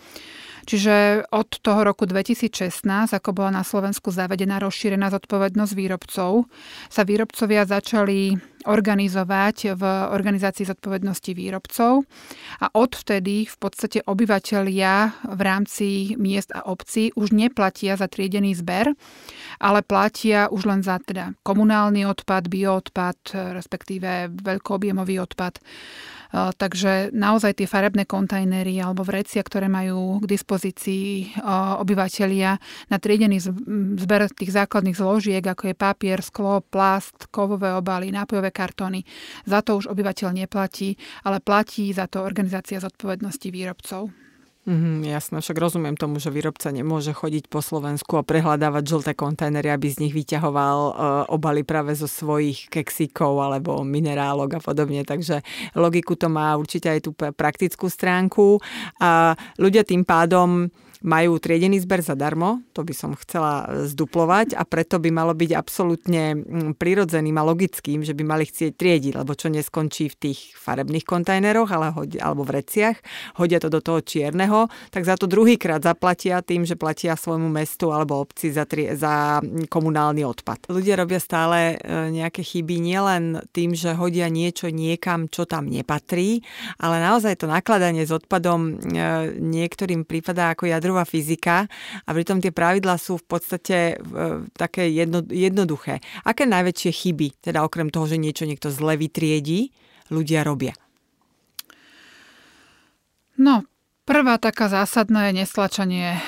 Čiže 0.67 1.29
od 1.31 1.63
toho 1.63 1.87
roku 1.87 2.11
2016, 2.11 2.83
ako 3.15 3.31
bola 3.31 3.63
na 3.63 3.63
Slovensku 3.63 4.11
zavedená 4.11 4.59
rozšírená 4.59 5.15
zodpovednosť 5.15 5.73
výrobcov, 5.79 6.51
sa 6.91 7.03
výrobcovia 7.07 7.63
začali 7.63 8.35
organizovať 8.67 9.79
v 9.79 9.83
organizácii 10.13 10.67
zodpovednosti 10.67 11.33
výrobcov 11.33 12.03
a 12.61 12.67
odvtedy 12.75 13.47
v 13.47 13.57
podstate 13.57 14.03
obyvateľia 14.03 14.95
v 15.33 15.41
rámci 15.41 15.89
miest 16.19 16.51
a 16.53 16.67
obcí 16.67 17.15
už 17.15 17.33
neplatia 17.33 17.95
za 17.95 18.11
triedený 18.11 18.59
zber, 18.59 18.93
ale 19.63 19.81
platia 19.87 20.51
už 20.51 20.67
len 20.67 20.81
za 20.83 20.99
teda 20.99 21.33
komunálny 21.47 22.05
odpad, 22.05 22.51
bioodpad, 22.51 23.19
respektíve 23.55 24.35
veľkoobjemový 24.35 25.23
odpad. 25.23 25.63
Takže 26.35 27.15
naozaj 27.15 27.63
tie 27.63 27.71
farebné 27.71 28.03
kontajnery 28.05 28.83
alebo 28.83 29.07
vrecia, 29.07 29.45
ktoré 29.47 29.71
majú 29.71 30.19
k 30.19 30.27
dispozícii 30.27 31.39
obyvateľia 31.79 32.51
na 32.91 32.97
triedený 32.99 33.39
zber 34.01 34.27
tých 34.35 34.51
základných 34.51 34.99
zložiek, 34.99 35.45
ako 35.45 35.71
je 35.71 35.75
papier, 35.79 36.19
sklo, 36.21 36.61
plast, 36.67 37.31
kovové 37.31 37.71
obaly, 37.73 38.11
nápojové 38.11 38.51
kartóny, 38.51 39.07
za 39.47 39.63
to 39.63 39.79
už 39.79 39.87
obyvateľ 39.87 40.35
neplatí, 40.35 40.99
ale 41.23 41.39
platí 41.39 41.95
za 41.95 42.11
to 42.11 42.27
organizácia 42.27 42.83
zodpovednosti 42.83 43.49
výrobcov. 43.55 44.26
Mm, 44.67 45.07
jasné, 45.07 45.39
však 45.39 45.63
rozumiem 45.63 45.95
tomu, 45.95 46.19
že 46.19 46.27
výrobca 46.27 46.75
nemôže 46.75 47.15
chodiť 47.15 47.47
po 47.47 47.63
Slovensku 47.63 48.19
a 48.19 48.27
prehľadávať 48.27 48.83
žlté 48.83 49.13
kontajnery, 49.15 49.71
aby 49.71 49.87
z 49.87 50.03
nich 50.03 50.11
vyťahoval 50.11 50.79
uh, 50.91 50.95
obaly 51.31 51.63
práve 51.63 51.95
zo 51.95 52.11
svojich 52.11 52.67
keksíkov 52.67 53.39
alebo 53.47 53.87
minerálok 53.87 54.59
a 54.59 54.61
podobne. 54.61 55.07
Takže 55.07 55.47
logiku 55.79 56.19
to 56.19 56.27
má 56.27 56.59
určite 56.59 56.91
aj 56.91 57.01
tú 57.07 57.15
praktickú 57.15 57.87
stránku. 57.87 58.59
A 58.99 59.39
ľudia 59.55 59.87
tým 59.87 60.03
pádom 60.03 60.67
majú 61.05 61.37
triedený 61.37 61.85
zber 61.85 62.01
zadarmo, 62.01 62.65
to 62.73 62.81
by 62.81 62.95
som 62.97 63.13
chcela 63.19 63.69
zduplovať 63.85 64.57
a 64.57 64.65
preto 64.65 64.97
by 64.97 65.13
malo 65.13 65.37
byť 65.37 65.51
absolútne 65.53 66.41
prirodzeným 66.81 67.37
a 67.37 67.47
logickým, 67.47 68.01
že 68.01 68.17
by 68.17 68.25
mali 68.25 68.49
chcieť 68.49 68.73
triediť, 68.73 69.13
lebo 69.21 69.37
čo 69.37 69.53
neskončí 69.53 70.09
v 70.09 70.17
tých 70.17 70.57
farebných 70.57 71.05
kontajneroch 71.05 71.69
ale 71.69 71.93
hoď, 71.93 72.11
alebo 72.25 72.43
v 72.49 72.63
reciach, 72.63 72.97
hodia 73.37 73.61
to 73.61 73.69
do 73.69 73.85
toho 73.85 74.01
čierneho, 74.01 74.73
tak 74.89 75.05
za 75.05 75.21
to 75.21 75.29
druhýkrát 75.29 75.85
zaplatia 75.85 76.41
tým, 76.41 76.65
že 76.65 76.79
platia 76.79 77.19
svojmu 77.19 77.53
mestu 77.53 77.93
alebo 77.93 78.25
obci 78.25 78.49
za, 78.51 78.65
tri, 78.65 78.97
za 78.97 79.45
komunálny 79.69 80.25
odpad. 80.25 80.73
Ľudia 80.73 80.97
robia 80.97 81.21
stále 81.21 81.77
e, 81.77 82.13
nejaké 82.15 82.41
chyby 82.41 82.81
nielen 82.81 83.45
tým, 83.53 83.77
že 83.77 83.93
hodia 83.93 84.33
niečo 84.33 84.73
niekam, 84.73 85.29
čo 85.29 85.45
tam 85.45 85.69
nepatrí, 85.69 86.41
ale 86.81 87.03
naozaj 87.03 87.45
to 87.45 87.47
nakladanie 87.51 88.09
s 88.09 88.13
odpadom 88.15 88.81
e, 88.81 88.97
niektorým 89.37 90.09
prípada 90.09 90.57
ako 90.57 90.71
jadro 90.71 90.86
jadrová 90.87 91.03
fyzika 91.03 91.67
a 92.07 92.09
pritom 92.15 92.39
tie 92.39 92.55
pravidlá 92.55 92.95
sú 92.95 93.19
v 93.19 93.27
podstate 93.27 93.99
e, 93.99 94.47
také 94.55 94.87
jedno, 94.95 95.27
jednoduché. 95.27 95.99
Aké 96.23 96.47
najväčšie 96.47 96.91
chyby, 96.95 97.43
teda 97.43 97.67
okrem 97.67 97.91
toho, 97.91 98.07
že 98.07 98.23
niečo 98.23 98.47
niekto 98.47 98.71
zle 98.71 98.95
vytriedí, 98.95 99.75
ľudia 100.15 100.47
robia? 100.47 100.79
No, 103.37 103.67
Prvá 104.07 104.39
taká 104.39 104.71
zásadná 104.71 105.27
je 105.27 105.43
nestlačanie 105.43 106.23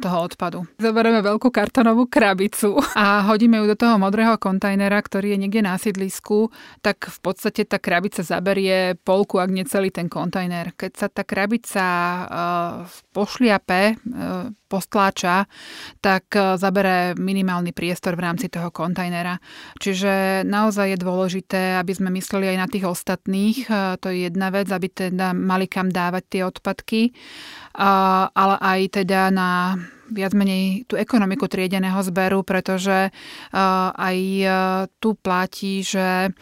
toho 0.00 0.16
odpadu. 0.24 0.64
Zoberieme 0.80 1.20
veľkú 1.20 1.52
kartonovú 1.52 2.08
krabicu 2.08 2.80
a 2.96 3.20
hodíme 3.28 3.60
ju 3.60 3.68
do 3.68 3.76
toho 3.76 4.00
modrého 4.00 4.40
kontajnera, 4.40 4.96
ktorý 4.96 5.36
je 5.36 5.40
niekde 5.44 5.60
na 5.60 5.76
sídlisku, 5.76 6.48
tak 6.80 7.04
v 7.04 7.18
podstate 7.20 7.68
tá 7.68 7.76
krabica 7.76 8.24
zaberie 8.24 8.96
polku, 9.04 9.36
ak 9.36 9.52
nie 9.52 9.68
celý 9.68 9.92
ten 9.92 10.08
kontajner. 10.08 10.72
Keď 10.72 10.92
sa 10.96 11.12
tá 11.12 11.20
krabica 11.20 11.84
pošliape, 13.12 14.00
postláča, 14.68 15.48
tak 16.04 16.28
zabere 16.60 17.16
minimálny 17.16 17.72
priestor 17.72 18.14
v 18.14 18.28
rámci 18.28 18.52
toho 18.52 18.68
kontajnera. 18.68 19.40
Čiže 19.80 20.44
naozaj 20.44 20.92
je 20.92 20.98
dôležité, 21.00 21.80
aby 21.80 21.92
sme 21.96 22.12
mysleli 22.12 22.52
aj 22.52 22.58
na 22.60 22.68
tých 22.68 22.84
ostatných. 22.84 23.64
To 23.98 24.06
je 24.12 24.28
jedna 24.28 24.52
vec, 24.52 24.68
aby 24.68 24.92
teda 24.92 25.32
mali 25.32 25.64
kam 25.64 25.88
dávať 25.88 26.22
tie 26.28 26.42
odpadky 26.44 27.16
ale 28.34 28.56
aj 28.58 28.80
teda 29.02 29.30
na 29.30 29.78
viac 30.10 30.34
menej 30.34 30.88
tú 30.90 30.98
ekonomiku 30.98 31.46
triedeného 31.46 32.02
zberu, 32.02 32.42
pretože 32.42 33.14
aj 33.94 34.18
tu 34.98 35.14
platí, 35.14 35.86
že 35.86 36.34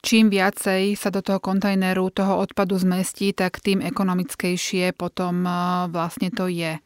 čím 0.00 0.32
viacej 0.32 0.96
sa 0.96 1.08
do 1.12 1.20
toho 1.20 1.40
kontajneru 1.40 2.08
toho 2.12 2.40
odpadu 2.40 2.76
zmestí, 2.80 3.32
tak 3.36 3.60
tým 3.60 3.84
ekonomickejšie 3.84 4.96
potom 4.96 5.44
vlastne 5.92 6.32
to 6.32 6.48
je. 6.48 6.80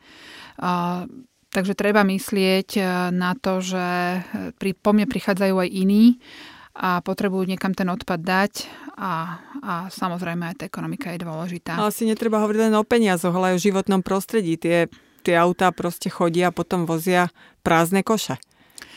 Takže 1.55 1.75
treba 1.79 2.03
myslieť 2.03 2.69
na 3.15 3.39
to, 3.39 3.63
že 3.63 3.87
pri, 4.59 4.75
po 4.75 4.91
mne 4.91 5.07
prichádzajú 5.07 5.55
aj 5.55 5.71
iní 5.71 6.19
a 6.75 6.99
potrebujú 6.99 7.47
niekam 7.47 7.71
ten 7.71 7.87
odpad 7.87 8.19
dať 8.19 8.53
a, 8.99 9.39
a 9.63 9.73
samozrejme 9.87 10.51
aj 10.51 10.57
tá 10.59 10.65
ekonomika 10.67 11.15
je 11.15 11.23
dôležitá. 11.23 11.79
No 11.79 11.87
asi 11.87 12.03
netreba 12.03 12.43
hovoriť 12.43 12.67
len 12.67 12.75
o 12.75 12.83
peniazoch, 12.83 13.31
ale 13.31 13.55
aj 13.55 13.63
o 13.63 13.65
životnom 13.71 14.03
prostredí. 14.03 14.59
Tie, 14.59 14.91
tie 15.23 15.35
autá 15.39 15.71
proste 15.71 16.11
chodia 16.11 16.51
a 16.51 16.57
potom 16.57 16.83
vozia 16.83 17.31
prázdne 17.63 18.03
koše. 18.03 18.43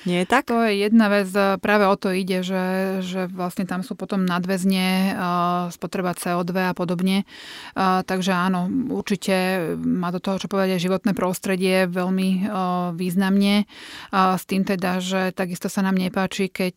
Nie 0.05 0.23
je 0.23 0.27
tak? 0.29 0.51
To 0.51 0.61
je 0.67 0.85
jedna 0.85 1.07
vec, 1.09 1.31
e, 1.31 1.57
práve 1.57 1.87
o 1.89 1.95
to 1.97 2.13
ide, 2.13 2.45
že, 2.45 2.63
že 3.01 3.25
vlastne 3.31 3.65
tam 3.65 3.81
sú 3.81 3.97
potom 3.97 4.27
nadväzne 4.27 5.17
uh, 5.17 5.73
spotreba 5.73 6.13
CO2 6.13 6.51
a 6.69 6.73
podobne. 6.77 7.25
Uh, 7.73 8.03
takže 8.05 8.35
áno, 8.35 8.69
určite 8.93 9.33
má 9.79 10.13
do 10.13 10.19
toho, 10.21 10.37
čo 10.37 10.51
povedať, 10.51 10.77
životné 10.77 11.15
prostredie 11.17 11.89
veľmi 11.89 12.49
významne. 12.93 13.65
S 14.11 14.43
tým 14.45 14.67
teda, 14.67 14.99
že 14.99 15.31
takisto 15.33 15.71
sa 15.71 15.81
nám 15.81 15.95
nepáči, 15.97 16.51
keď 16.51 16.75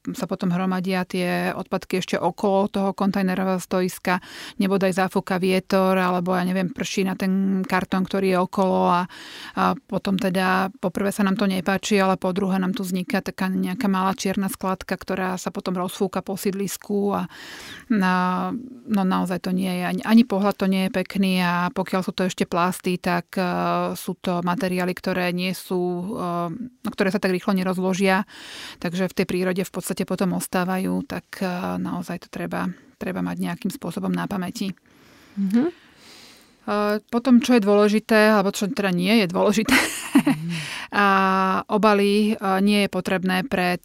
sa 0.00 0.24
potom 0.24 0.48
hromadia 0.48 1.04
tie 1.04 1.52
odpadky 1.52 2.00
ešte 2.00 2.16
okolo 2.16 2.72
toho 2.72 2.90
kontajnerového 2.96 3.60
stoiska, 3.60 4.24
nebodaj 4.56 4.96
zafúka 4.96 5.36
vietor, 5.36 5.92
alebo 6.00 6.32
ja 6.32 6.40
neviem, 6.40 6.72
prší 6.72 7.04
na 7.04 7.12
ten 7.20 7.60
kartón, 7.68 8.08
ktorý 8.08 8.32
je 8.32 8.38
okolo 8.40 8.80
a, 8.88 9.00
a 9.60 9.76
potom 9.76 10.16
teda 10.16 10.72
poprvé 10.80 11.12
sa 11.12 11.20
nám 11.20 11.36
to 11.36 11.44
nepáči, 11.44 12.00
ale 12.00 12.16
po 12.16 12.32
druhé 12.32 12.56
nám 12.56 12.72
tu 12.72 12.80
vzniká 12.80 13.20
taká 13.20 13.52
nejaká 13.52 13.92
malá 13.92 14.16
čierna 14.16 14.48
skladka, 14.48 14.96
ktorá 14.96 15.36
sa 15.36 15.52
potom 15.52 15.76
rozfúka 15.76 16.24
po 16.24 16.40
sídlisku 16.40 17.12
a 17.12 17.28
na, 17.92 18.48
no 18.88 19.02
naozaj 19.04 19.44
to 19.44 19.52
nie 19.52 19.68
je, 19.68 19.84
ani, 19.84 20.02
ani 20.08 20.24
pohľad 20.24 20.56
to 20.56 20.64
nie 20.64 20.88
je 20.88 20.96
pekný 20.96 21.44
a 21.44 21.68
pokiaľ 21.76 22.00
sú 22.00 22.12
to 22.16 22.24
ešte 22.24 22.48
plasty, 22.48 22.96
tak 22.96 23.36
uh, 23.36 23.92
sú 23.92 24.16
to 24.16 24.40
materiály, 24.40 24.96
ktoré 24.96 25.28
nie 25.36 25.52
sú, 25.52 26.16
uh, 26.16 26.48
ktoré 26.88 27.12
sa 27.12 27.20
tak 27.20 27.36
rýchlo 27.36 27.52
nerozložia, 27.52 28.24
takže 28.80 29.12
v 29.12 29.16
tej 29.20 29.26
prírode 29.28 29.60
v 29.60 29.72
podstate 29.72 29.89
podstate 29.90 30.06
potom 30.06 30.38
ostávajú, 30.38 31.02
tak 31.02 31.42
eh, 31.42 31.50
naozaj 31.82 32.22
to 32.22 32.28
treba, 32.30 32.70
treba 32.94 33.26
mať 33.26 33.42
nejakým 33.42 33.74
spôsobom 33.74 34.14
na 34.14 34.30
pamäti. 34.30 34.70
Mm-hmm. 35.34 35.90
Potom, 37.10 37.42
čo 37.42 37.58
je 37.58 37.66
dôležité, 37.66 38.30
alebo 38.30 38.54
čo 38.54 38.70
teda 38.70 38.94
nie 38.94 39.24
je 39.24 39.26
dôležité, 39.26 39.74
mm. 39.74 40.46
a 41.02 41.06
obaly 41.66 42.30
eh, 42.30 42.60
nie 42.62 42.86
je 42.86 42.88
potrebné 42.92 43.42
pred 43.50 43.82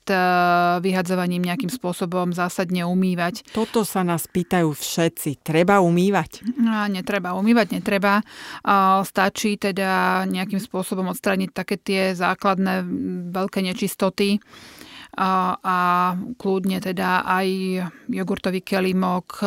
vyhadzovaním 0.86 1.42
nejakým 1.42 1.74
spôsobom 1.74 2.38
zásadne 2.38 2.86
umývať. 2.86 3.50
Toto 3.50 3.82
sa 3.82 4.06
nás 4.06 4.30
pýtajú 4.30 4.78
všetci. 4.78 5.42
Treba 5.42 5.82
umývať? 5.82 6.46
A 6.70 6.86
netreba 6.86 7.34
umývať, 7.34 7.82
netreba. 7.82 8.22
Stačí 9.02 9.58
teda 9.58 10.22
nejakým 10.30 10.62
spôsobom 10.62 11.10
odstrániť 11.10 11.50
také 11.50 11.82
tie 11.82 12.14
základné 12.14 12.86
veľké 13.34 13.66
nečistoty, 13.66 14.38
a, 15.16 16.16
kľudne 16.36 16.84
teda 16.84 17.24
aj 17.24 17.48
jogurtový 18.12 18.60
kelimok 18.60 19.40
e, 19.40 19.46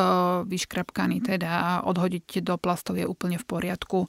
vyškrapkaný 0.49 1.21
teda 1.21 1.85
odhodiť 1.85 2.41
do 2.41 2.57
plastov 2.57 2.97
je 2.97 3.05
úplne 3.05 3.37
v 3.37 3.45
poriadku. 3.45 4.09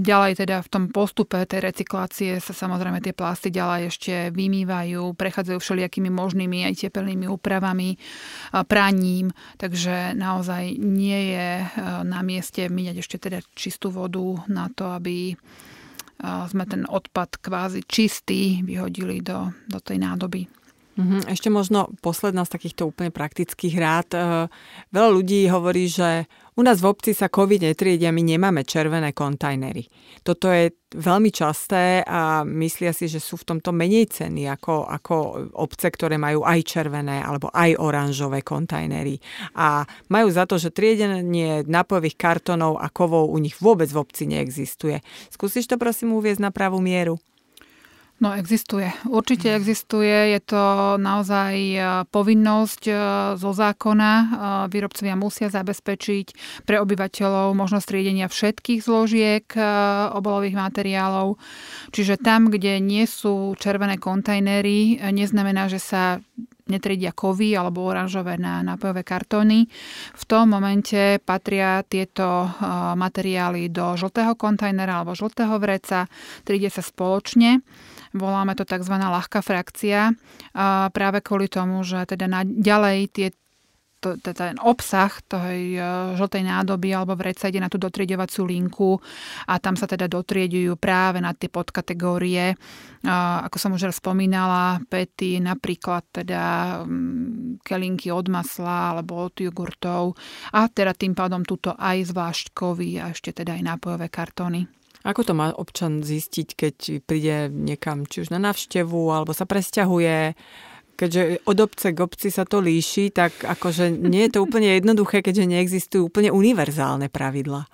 ďalej 0.00 0.32
teda 0.40 0.64
v 0.64 0.68
tom 0.72 0.84
postupe 0.88 1.36
tej 1.44 1.60
recyklácie 1.68 2.40
sa 2.40 2.56
samozrejme 2.56 3.04
tie 3.04 3.12
plasty 3.12 3.52
ďalej 3.52 3.92
ešte 3.92 4.14
vymývajú, 4.32 5.12
prechádzajú 5.12 5.58
všelijakými 5.60 6.08
možnými 6.08 6.64
aj 6.72 6.88
tepelnými 6.88 7.28
úpravami, 7.28 7.94
e, 7.94 7.98
praním, 8.64 9.28
takže 9.60 10.16
naozaj 10.16 10.80
nie 10.80 11.36
je 11.36 11.48
na 12.04 12.20
mieste 12.24 12.64
míňať 12.66 12.96
ešte 13.04 13.16
teda 13.28 13.44
čistú 13.52 13.92
vodu 13.92 14.40
na 14.48 14.72
to, 14.72 14.88
aby 14.88 15.36
sme 16.22 16.64
ten 16.64 16.86
odpad 16.86 17.42
kvázi 17.42 17.82
čistý 17.84 18.62
vyhodili 18.62 19.20
do, 19.20 19.50
do 19.66 19.78
tej 19.82 19.98
nádoby. 19.98 20.46
Mhm, 20.94 21.26
ešte 21.26 21.50
možno 21.50 21.90
posledná 21.98 22.46
z 22.46 22.54
takýchto 22.54 22.86
úplne 22.86 23.10
praktických 23.10 23.74
rád. 23.82 24.08
E, 24.14 24.18
veľa 24.94 25.10
ľudí 25.10 25.50
hovorí, 25.50 25.90
že 25.90 26.30
u 26.54 26.62
nás 26.62 26.78
v 26.78 26.86
obci 26.86 27.10
sa 27.18 27.26
COVID 27.26 27.66
netriedia, 27.66 28.14
my 28.14 28.22
nemáme 28.22 28.62
červené 28.62 29.10
kontajnery. 29.10 29.90
Toto 30.22 30.46
je 30.54 30.70
veľmi 30.94 31.34
časté 31.34 32.06
a 32.06 32.46
myslia 32.46 32.94
si, 32.94 33.10
že 33.10 33.18
sú 33.18 33.34
v 33.42 33.54
tomto 33.54 33.74
menej 33.74 34.14
ceny 34.14 34.46
ako, 34.46 34.86
ako 34.86 35.14
obce, 35.58 35.90
ktoré 35.90 36.14
majú 36.14 36.46
aj 36.46 36.60
červené 36.62 37.18
alebo 37.18 37.50
aj 37.50 37.74
oranžové 37.74 38.46
kontajnery. 38.46 39.18
A 39.58 39.82
majú 40.14 40.30
za 40.30 40.46
to, 40.46 40.54
že 40.62 40.70
triedenie 40.70 41.66
nápojových 41.66 42.14
kartonov 42.14 42.78
a 42.78 42.86
kovov 42.86 43.34
u 43.34 43.38
nich 43.42 43.58
vôbec 43.58 43.90
v 43.90 44.00
obci 44.00 44.30
neexistuje. 44.30 45.02
Skúsiš 45.34 45.66
to 45.66 45.74
prosím 45.74 46.14
uviezť 46.14 46.38
na 46.38 46.54
pravú 46.54 46.78
mieru? 46.78 47.18
No 48.24 48.32
existuje. 48.32 48.88
Určite 49.04 49.52
mhm. 49.52 49.56
existuje. 49.60 50.16
Je 50.32 50.40
to 50.40 50.96
naozaj 50.96 51.52
e, 51.52 51.78
povinnosť 52.08 52.82
e, 52.88 52.92
zo 53.36 53.52
zákona. 53.52 54.10
E, 54.16 54.26
výrobcovia 54.72 55.12
musia 55.12 55.52
zabezpečiť 55.52 56.26
pre 56.64 56.80
obyvateľov 56.80 57.52
možnosť 57.52 57.88
riedenia 57.92 58.32
všetkých 58.32 58.80
zložiek 58.80 59.44
obalových 60.16 60.56
materiálov. 60.56 61.36
Čiže 61.92 62.16
tam, 62.16 62.48
kde 62.48 62.80
nie 62.80 63.04
sú 63.04 63.52
červené 63.60 64.00
kontajnery, 64.00 65.04
neznamená, 65.12 65.68
že 65.68 65.76
sa 65.76 66.16
netriedia 66.64 67.12
kovy 67.12 67.52
alebo 67.52 67.84
oranžové 67.84 68.40
na 68.40 68.64
nápojové 68.64 69.04
kartóny. 69.04 69.68
V 70.16 70.24
tom 70.24 70.48
momente 70.48 71.20
patria 71.20 71.84
tieto 71.84 72.48
materiály 72.96 73.68
do 73.68 74.00
žltého 74.00 74.32
kontajnera 74.32 75.04
alebo 75.04 75.12
žltého 75.12 75.60
vreca, 75.60 76.08
triedia 76.48 76.72
sa 76.72 76.80
spoločne 76.80 77.60
Voláme 78.14 78.54
to 78.54 78.62
tzv. 78.62 78.94
ľahká 78.94 79.42
frakcia 79.42 80.14
práve 80.94 81.18
kvôli 81.18 81.50
tomu, 81.50 81.82
že 81.82 82.06
teda 82.06 82.30
ďalej 82.46 82.98
tie 83.10 83.28
ten 84.12 84.60
obsah 84.60 85.08
tej 85.24 85.80
e, 85.80 85.82
žltej 86.20 86.44
nádoby 86.44 86.92
alebo 86.92 87.16
vreca 87.16 87.48
ide 87.48 87.56
na 87.56 87.72
tú 87.72 87.80
dotrieďovaciu 87.80 88.44
linku 88.44 89.00
a 89.48 89.56
tam 89.56 89.80
sa 89.80 89.88
teda 89.88 90.04
dotrieďujú 90.12 90.76
práve 90.76 91.24
na 91.24 91.32
tie 91.32 91.48
podkategórie. 91.48 92.52
Ako 93.04 93.56
som 93.60 93.76
už 93.76 93.92
spomínala, 93.92 94.80
pety, 94.88 95.40
napríklad 95.40 96.08
teda 96.24 96.42
kelinky 97.60 98.08
od 98.08 98.32
masla 98.32 98.96
alebo 98.96 99.28
od 99.28 99.36
jogurtov 99.36 100.16
a 100.52 100.68
teda 100.68 100.96
tým 100.96 101.12
pádom 101.12 101.44
túto 101.44 101.72
aj 101.76 102.12
zvlášť 102.12 102.46
kovy 102.52 103.00
a 103.00 103.12
ešte 103.12 103.32
teda 103.32 103.56
aj 103.60 103.62
nápojové 103.76 104.08
kartóny. 104.08 104.83
Ako 105.04 105.20
to 105.20 105.36
má 105.36 105.52
občan 105.52 106.00
zistiť, 106.00 106.48
keď 106.56 106.76
príde 107.04 107.52
niekam, 107.52 108.08
či 108.08 108.24
už 108.24 108.32
na 108.32 108.40
návštevu, 108.40 109.12
alebo 109.12 109.36
sa 109.36 109.44
presťahuje, 109.44 110.32
keďže 110.96 111.44
od 111.44 111.58
obce 111.60 111.92
k 111.92 111.98
obci 112.00 112.28
sa 112.32 112.48
to 112.48 112.64
líši, 112.64 113.12
tak 113.12 113.36
akože 113.44 113.92
nie 113.92 114.24
je 114.26 114.40
to 114.40 114.40
úplne 114.40 114.72
jednoduché, 114.72 115.20
keďže 115.20 115.44
neexistujú 115.44 116.08
úplne 116.08 116.32
univerzálne 116.32 117.12
pravidla. 117.12 117.68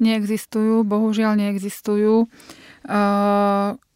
Neexistujú, 0.00 0.84
bohužiaľ 0.84 1.36
neexistujú. 1.36 2.28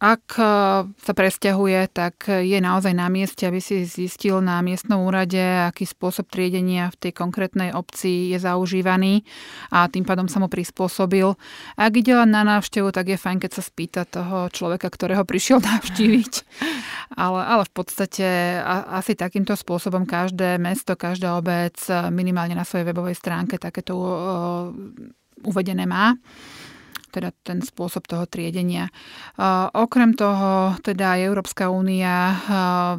Ak 0.01 0.25
e, 0.35 0.43
sa 0.91 1.13
presťahuje, 1.15 1.95
tak 1.95 2.27
je 2.27 2.59
naozaj 2.59 2.91
na 2.91 3.07
mieste, 3.07 3.47
aby 3.47 3.63
si 3.63 3.87
zistil 3.87 4.43
na 4.43 4.59
miestnom 4.59 5.07
úrade, 5.07 5.39
aký 5.39 5.87
spôsob 5.87 6.27
triedenia 6.27 6.91
v 6.91 7.07
tej 7.07 7.11
konkrétnej 7.15 7.71
obci 7.71 8.35
je 8.35 8.37
zaužívaný 8.43 9.23
a 9.71 9.87
tým 9.87 10.03
pádom 10.03 10.27
sa 10.27 10.43
mu 10.43 10.51
prispôsobil. 10.51 11.23
Ak 11.79 11.95
ide 11.95 12.11
len 12.11 12.35
na 12.35 12.43
návštevu, 12.43 12.91
tak 12.91 13.15
je 13.15 13.21
fajn, 13.21 13.39
keď 13.39 13.51
sa 13.55 13.63
spýta 13.63 14.01
toho 14.03 14.51
človeka, 14.51 14.91
ktorého 14.91 15.23
prišiel 15.23 15.63
navštíviť. 15.71 16.33
Ale, 17.15 17.39
ale 17.47 17.63
v 17.63 17.71
podstate 17.71 18.59
asi 18.91 19.15
takýmto 19.15 19.55
spôsobom 19.55 20.03
každé 20.03 20.59
mesto, 20.59 20.99
každá 20.99 21.39
obec 21.39 21.79
minimálne 22.11 22.59
na 22.59 22.67
svojej 22.67 22.91
webovej 22.91 23.15
stránke 23.15 23.55
takéto 23.55 23.95
uvedené 25.47 25.87
má 25.87 26.19
teda 27.11 27.35
ten 27.43 27.59
spôsob 27.59 28.07
toho 28.07 28.23
triedenia. 28.23 28.87
Okrem 29.75 30.15
toho, 30.15 30.79
teda 30.79 31.19
Európska 31.19 31.67
únia 31.67 32.39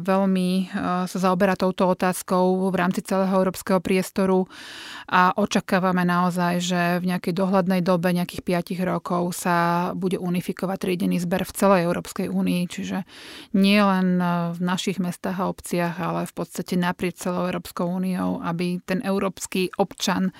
veľmi 0.05 0.69
sa 1.09 1.17
zaoberá 1.17 1.57
touto 1.57 1.89
otázkou 1.89 2.69
v 2.69 2.75
rámci 2.77 3.01
celého 3.01 3.33
európskeho 3.33 3.81
priestoru 3.81 4.45
a 5.09 5.33
očakávame 5.33 6.05
naozaj, 6.05 6.53
že 6.61 6.81
v 7.01 7.09
nejakej 7.09 7.33
dohľadnej 7.33 7.81
dobe, 7.81 8.13
nejakých 8.13 8.45
5 8.77 8.85
rokov 8.85 9.33
sa 9.33 9.91
bude 9.97 10.21
unifikovať 10.21 10.77
triedený 10.77 11.17
zber 11.17 11.43
v 11.43 11.55
celej 11.57 11.81
Európskej 11.89 12.29
únii, 12.29 12.61
čiže 12.69 13.01
nie 13.57 13.81
len 13.81 14.21
v 14.53 14.59
našich 14.61 15.01
mestách 15.01 15.41
a 15.41 15.49
obciach, 15.49 15.97
ale 15.97 16.29
v 16.29 16.33
podstate 16.37 16.77
naprieč 16.77 17.25
celou 17.25 17.49
Európskou 17.49 17.89
úniou, 17.89 18.43
aby 18.43 18.77
ten 18.83 19.01
európsky 19.01 19.73
občan 19.79 20.35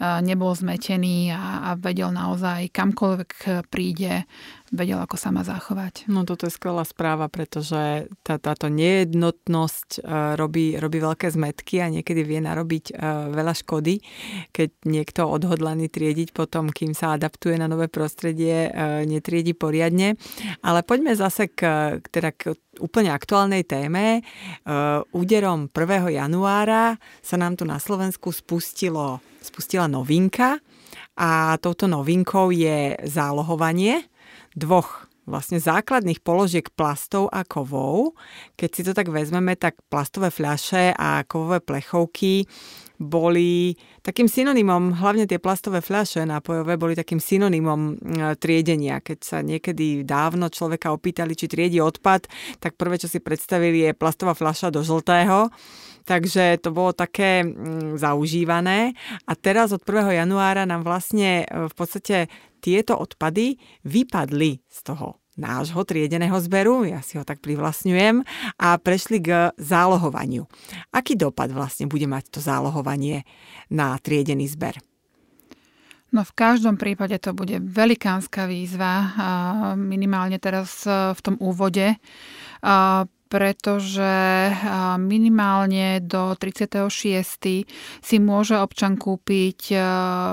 nebol 0.00 0.50
zmetený 0.56 1.30
a, 1.30 1.76
vedel 1.76 2.10
naozaj 2.10 2.72
kamkoľvek 2.72 3.11
ktokoľvek 3.12 3.68
príde, 3.68 4.24
vedel, 4.72 4.96
ako 4.96 5.20
sa 5.20 5.28
má 5.28 5.44
zachovať. 5.44 6.08
No 6.08 6.24
toto 6.24 6.48
je 6.48 6.56
skvelá 6.56 6.80
správa, 6.88 7.28
pretože 7.28 8.08
tá, 8.24 8.40
táto 8.40 8.72
nejednotnosť 8.72 10.00
uh, 10.00 10.32
robí, 10.40 10.80
robí 10.80 10.96
veľké 10.96 11.28
zmetky 11.28 11.84
a 11.84 11.92
niekedy 11.92 12.24
vie 12.24 12.40
narobiť 12.40 12.96
uh, 12.96 13.28
veľa 13.36 13.52
škody, 13.52 14.00
keď 14.48 14.68
niekto 14.88 15.28
odhodlaný 15.28 15.92
triediť 15.92 16.32
potom, 16.32 16.72
kým 16.72 16.96
sa 16.96 17.12
adaptuje 17.12 17.60
na 17.60 17.68
nové 17.68 17.92
prostredie, 17.92 18.72
uh, 18.72 19.04
netriedi 19.04 19.52
poriadne. 19.52 20.16
Ale 20.64 20.80
poďme 20.80 21.12
zase 21.12 21.52
k, 21.52 21.60
teda 22.08 22.32
k 22.32 22.56
úplne 22.80 23.12
aktuálnej 23.12 23.68
téme. 23.68 24.24
Úderom 25.12 25.68
1. 25.68 26.08
januára 26.08 26.96
sa 27.20 27.36
nám 27.36 27.60
tu 27.60 27.68
na 27.68 27.76
Slovensku 27.76 28.32
spustilo, 28.32 29.20
spustila 29.44 29.84
novinka 29.84 30.56
a 31.16 31.56
touto 31.60 31.86
novinkou 31.90 32.50
je 32.50 32.96
zálohovanie 33.06 34.06
dvoch 34.56 35.08
vlastne 35.22 35.62
základných 35.62 36.18
položiek 36.18 36.66
plastov 36.74 37.30
a 37.30 37.46
kovov. 37.46 38.18
Keď 38.58 38.70
si 38.70 38.82
to 38.82 38.92
tak 38.92 39.06
vezmeme, 39.06 39.54
tak 39.54 39.78
plastové 39.86 40.34
fľaše 40.34 40.98
a 40.98 41.22
kovové 41.22 41.62
plechovky 41.62 42.46
boli 43.02 43.74
takým 44.06 44.30
synonymom, 44.30 44.94
hlavne 45.02 45.26
tie 45.26 45.42
plastové 45.42 45.82
fľaše 45.82 46.22
nápojové 46.22 46.78
boli 46.78 46.94
takým 46.94 47.18
synonymom 47.18 47.80
e, 47.82 47.92
triedenia. 48.38 49.02
Keď 49.02 49.18
sa 49.18 49.38
niekedy 49.42 50.06
dávno 50.06 50.46
človeka 50.46 50.94
opýtali, 50.94 51.34
či 51.34 51.50
triedi 51.50 51.82
odpad, 51.82 52.30
tak 52.62 52.78
prvé, 52.78 53.02
čo 53.02 53.10
si 53.10 53.18
predstavili, 53.18 53.90
je 53.90 53.98
plastová 53.98 54.38
fľaša 54.38 54.70
do 54.70 54.86
žltého. 54.86 55.50
Takže 56.02 56.58
to 56.58 56.74
bolo 56.74 56.90
také 56.92 57.46
mm, 57.46 57.98
zaužívané. 57.98 58.94
A 59.26 59.32
teraz 59.38 59.70
od 59.70 59.82
1. 59.86 60.22
januára 60.26 60.66
nám 60.66 60.82
vlastne 60.82 61.46
e, 61.46 61.66
v 61.70 61.74
podstate 61.74 62.26
tieto 62.62 62.94
odpady 62.98 63.58
vypadli 63.86 64.62
z 64.66 64.78
toho 64.86 65.22
nášho 65.32 65.80
triedeného 65.88 66.36
zberu, 66.44 66.84
ja 66.84 67.00
si 67.00 67.16
ho 67.16 67.24
tak 67.24 67.40
privlastňujem, 67.40 68.20
a 68.60 68.68
prešli 68.76 69.18
k 69.24 69.28
zálohovaniu. 69.56 70.44
Aký 70.92 71.16
dopad 71.16 71.48
vlastne 71.56 71.88
bude 71.88 72.04
mať 72.04 72.28
to 72.28 72.40
zálohovanie 72.44 73.24
na 73.72 73.96
triedený 73.96 74.44
zber? 74.52 74.76
No 76.12 76.28
v 76.28 76.32
každom 76.36 76.76
prípade 76.76 77.16
to 77.16 77.32
bude 77.32 77.56
velikánska 77.64 78.44
výzva, 78.44 79.16
minimálne 79.80 80.36
teraz 80.36 80.84
e, 80.84 81.16
v 81.16 81.20
tom 81.24 81.40
úvode, 81.40 81.96
pretože 83.32 84.12
minimálne 85.00 86.04
do 86.04 86.36
36. 86.36 87.64
si 88.04 88.16
môže 88.20 88.60
občan 88.60 89.00
kúpiť 89.00 89.72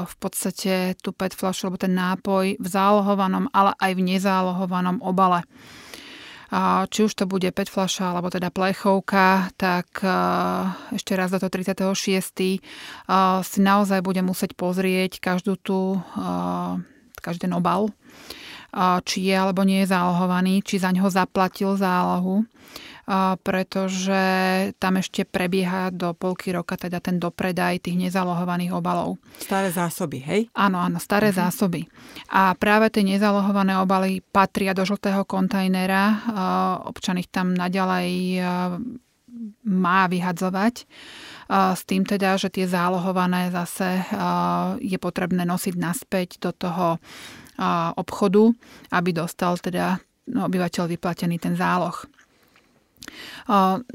v 0.03 0.13
podstate 0.19 0.99
tú 0.99 1.15
PET 1.15 1.31
flašu 1.31 1.71
alebo 1.71 1.79
ten 1.79 1.95
nápoj 1.95 2.59
v 2.59 2.67
zálohovanom, 2.67 3.47
ale 3.55 3.71
aj 3.79 3.95
v 3.95 4.03
nezálohovanom 4.03 4.99
obale. 4.99 5.47
Či 6.91 6.99
už 7.07 7.13
to 7.15 7.23
bude 7.23 7.47
PET 7.47 7.71
flaša 7.71 8.11
alebo 8.11 8.27
teda 8.27 8.51
plechovka, 8.51 9.47
tak 9.55 10.03
ešte 10.91 11.15
raz 11.15 11.31
do 11.31 11.39
toho 11.39 11.55
36. 11.55 12.59
si 13.47 13.59
naozaj 13.63 14.03
bude 14.03 14.19
musieť 14.27 14.59
pozrieť 14.59 15.23
každú 15.23 15.55
tú, 15.55 16.03
každý 17.23 17.47
ten 17.47 17.55
obal, 17.55 17.95
či 19.07 19.29
je 19.29 19.35
alebo 19.39 19.63
nie 19.63 19.87
je 19.87 19.93
zálohovaný, 19.93 20.67
či 20.67 20.83
za 20.83 20.91
ňoho 20.91 21.07
zaplatil 21.07 21.79
zálohu 21.79 22.43
pretože 23.41 24.21
tam 24.77 25.01
ešte 25.01 25.25
prebieha 25.25 25.89
do 25.89 26.13
polky 26.13 26.53
roka 26.53 26.77
teda 26.77 27.01
ten 27.01 27.17
dopredaj 27.17 27.81
tých 27.81 27.97
nezalohovaných 27.97 28.69
obalov. 28.77 29.17
Staré 29.41 29.73
zásoby, 29.73 30.21
hej? 30.21 30.41
Áno, 30.53 30.77
áno, 30.77 31.01
staré 31.01 31.33
uh-huh. 31.33 31.49
zásoby. 31.49 31.89
A 32.29 32.53
práve 32.53 32.93
tie 32.93 33.01
nezalohované 33.01 33.81
obaly 33.81 34.21
patria 34.21 34.77
do 34.77 34.85
žltého 34.85 35.25
kontajnera. 35.25 36.29
Občan 36.85 37.17
ich 37.17 37.33
tam 37.33 37.57
naďalej 37.57 38.45
má 39.65 40.05
vyhadzovať. 40.05 40.85
S 41.49 41.81
tým 41.89 42.05
teda, 42.05 42.37
že 42.37 42.53
tie 42.53 42.69
zálohované 42.69 43.49
zase 43.49 44.05
je 44.85 44.97
potrebné 45.01 45.49
nosiť 45.49 45.73
naspäť 45.81 46.37
do 46.37 46.53
toho 46.53 47.01
obchodu, 47.97 48.53
aby 48.93 49.09
dostal 49.17 49.57
teda 49.57 49.97
obyvateľ 50.29 50.85
vyplatený 50.93 51.41
ten 51.41 51.57
záloh. 51.57 52.05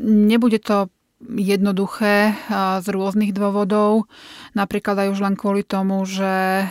Nebude 0.01 0.59
to 0.61 0.93
jednoduché 1.25 2.37
z 2.85 2.87
rôznych 2.93 3.33
dôvodov. 3.33 4.12
Napríklad 4.53 5.07
aj 5.07 5.09
už 5.09 5.25
len 5.25 5.40
kvôli 5.40 5.64
tomu, 5.64 6.05
že 6.05 6.69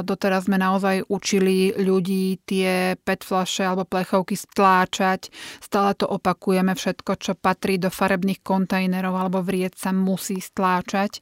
doteraz 0.00 0.48
sme 0.48 0.56
naozaj 0.56 1.04
učili 1.12 1.76
ľudí 1.76 2.40
tie 2.48 2.96
PET 2.96 3.20
flaše 3.20 3.68
alebo 3.68 3.84
plechovky 3.84 4.32
stláčať. 4.32 5.28
Stále 5.60 5.92
to 5.92 6.08
opakujeme. 6.08 6.72
Všetko, 6.72 7.20
čo 7.20 7.36
patrí 7.36 7.76
do 7.76 7.92
farebných 7.92 8.40
kontajnerov 8.40 9.12
alebo 9.12 9.44
vriec 9.44 9.76
sa 9.76 9.92
musí 9.92 10.40
stláčať. 10.40 11.20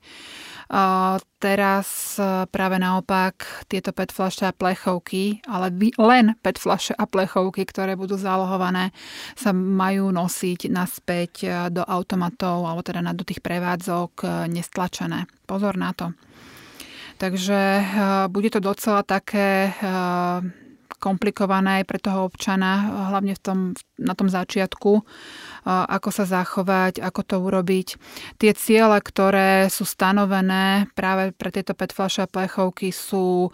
Teraz 1.41 2.21
e, 2.21 2.45
práve 2.53 2.77
naopak 2.77 3.65
tieto 3.65 3.97
PET 3.97 4.13
flaše 4.13 4.45
a 4.45 4.53
plechovky, 4.53 5.41
ale 5.49 5.73
len 5.97 6.37
PET 6.45 6.61
flaše 6.61 6.93
a 6.93 7.09
plechovky, 7.09 7.65
ktoré 7.65 7.97
budú 7.97 8.21
zálohované, 8.21 8.93
sa 9.41 9.57
majú 9.57 10.13
nosiť 10.13 10.69
naspäť 10.69 11.33
e, 11.41 11.49
do 11.73 11.81
automatov 11.81 12.69
alebo 12.69 12.85
teda 12.85 13.01
do 13.17 13.25
tých 13.25 13.41
prevádzok 13.41 14.13
e, 14.21 14.27
nestlačené. 14.53 15.25
Pozor 15.49 15.81
na 15.81 15.97
to. 15.97 16.13
Takže 17.17 17.85
bude 18.33 18.49
to 18.49 18.65
docela 18.65 19.05
také 19.05 19.77
komplikované 21.01 21.81
aj 21.81 21.85
pre 21.89 21.97
toho 21.97 22.29
občana, 22.29 23.09
hlavne 23.09 23.33
v 23.33 23.41
tom, 23.41 23.59
na 23.97 24.13
tom 24.13 24.29
začiatku, 24.29 25.01
ako 25.67 26.09
sa 26.13 26.29
zachovať, 26.29 27.01
ako 27.01 27.21
to 27.25 27.37
urobiť. 27.41 27.89
Tie 28.37 28.53
ciele, 28.53 29.01
ktoré 29.01 29.73
sú 29.73 29.89
stanovené 29.89 30.93
práve 30.93 31.33
pre 31.33 31.49
tieto 31.49 31.73
PET 31.73 31.97
fľaše 31.97 32.29
a 32.29 32.31
plechovky 32.31 32.93
sú 32.93 33.49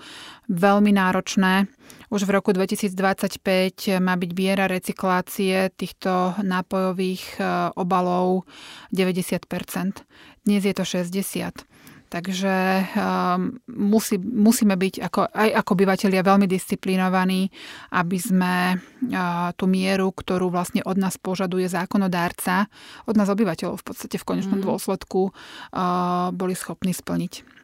veľmi 0.50 0.90
náročné. 0.90 1.70
Už 2.10 2.26
v 2.26 2.34
roku 2.34 2.50
2025 2.50 4.02
má 4.02 4.18
byť 4.18 4.30
viera 4.34 4.66
recyklácie 4.66 5.70
týchto 5.74 6.34
nápojových 6.42 7.38
obalov 7.78 8.42
90%. 8.90 10.02
Dnes 10.42 10.62
je 10.66 10.74
to 10.74 10.82
60%. 10.82 11.75
Takže 12.06 12.54
um, 12.94 13.58
musí, 13.66 14.14
musíme 14.20 14.78
byť 14.78 14.94
ako, 15.02 15.20
aj 15.26 15.50
ako 15.58 15.70
obyvateľia 15.74 16.22
veľmi 16.22 16.46
disciplinovaní, 16.46 17.50
aby 17.98 18.18
sme 18.20 18.78
uh, 18.78 19.50
tú 19.58 19.66
mieru, 19.66 20.14
ktorú 20.14 20.46
vlastne 20.54 20.86
od 20.86 20.94
nás 21.02 21.18
požaduje 21.18 21.66
zákonodárca, 21.66 22.70
od 23.10 23.14
nás 23.18 23.26
obyvateľov 23.26 23.82
v 23.82 23.86
podstate 23.90 24.16
v 24.22 24.26
konečnom 24.26 24.62
mm. 24.62 24.66
dôsledku 24.70 25.34
uh, 25.34 26.30
boli 26.30 26.54
schopní 26.54 26.94
splniť. 26.94 27.55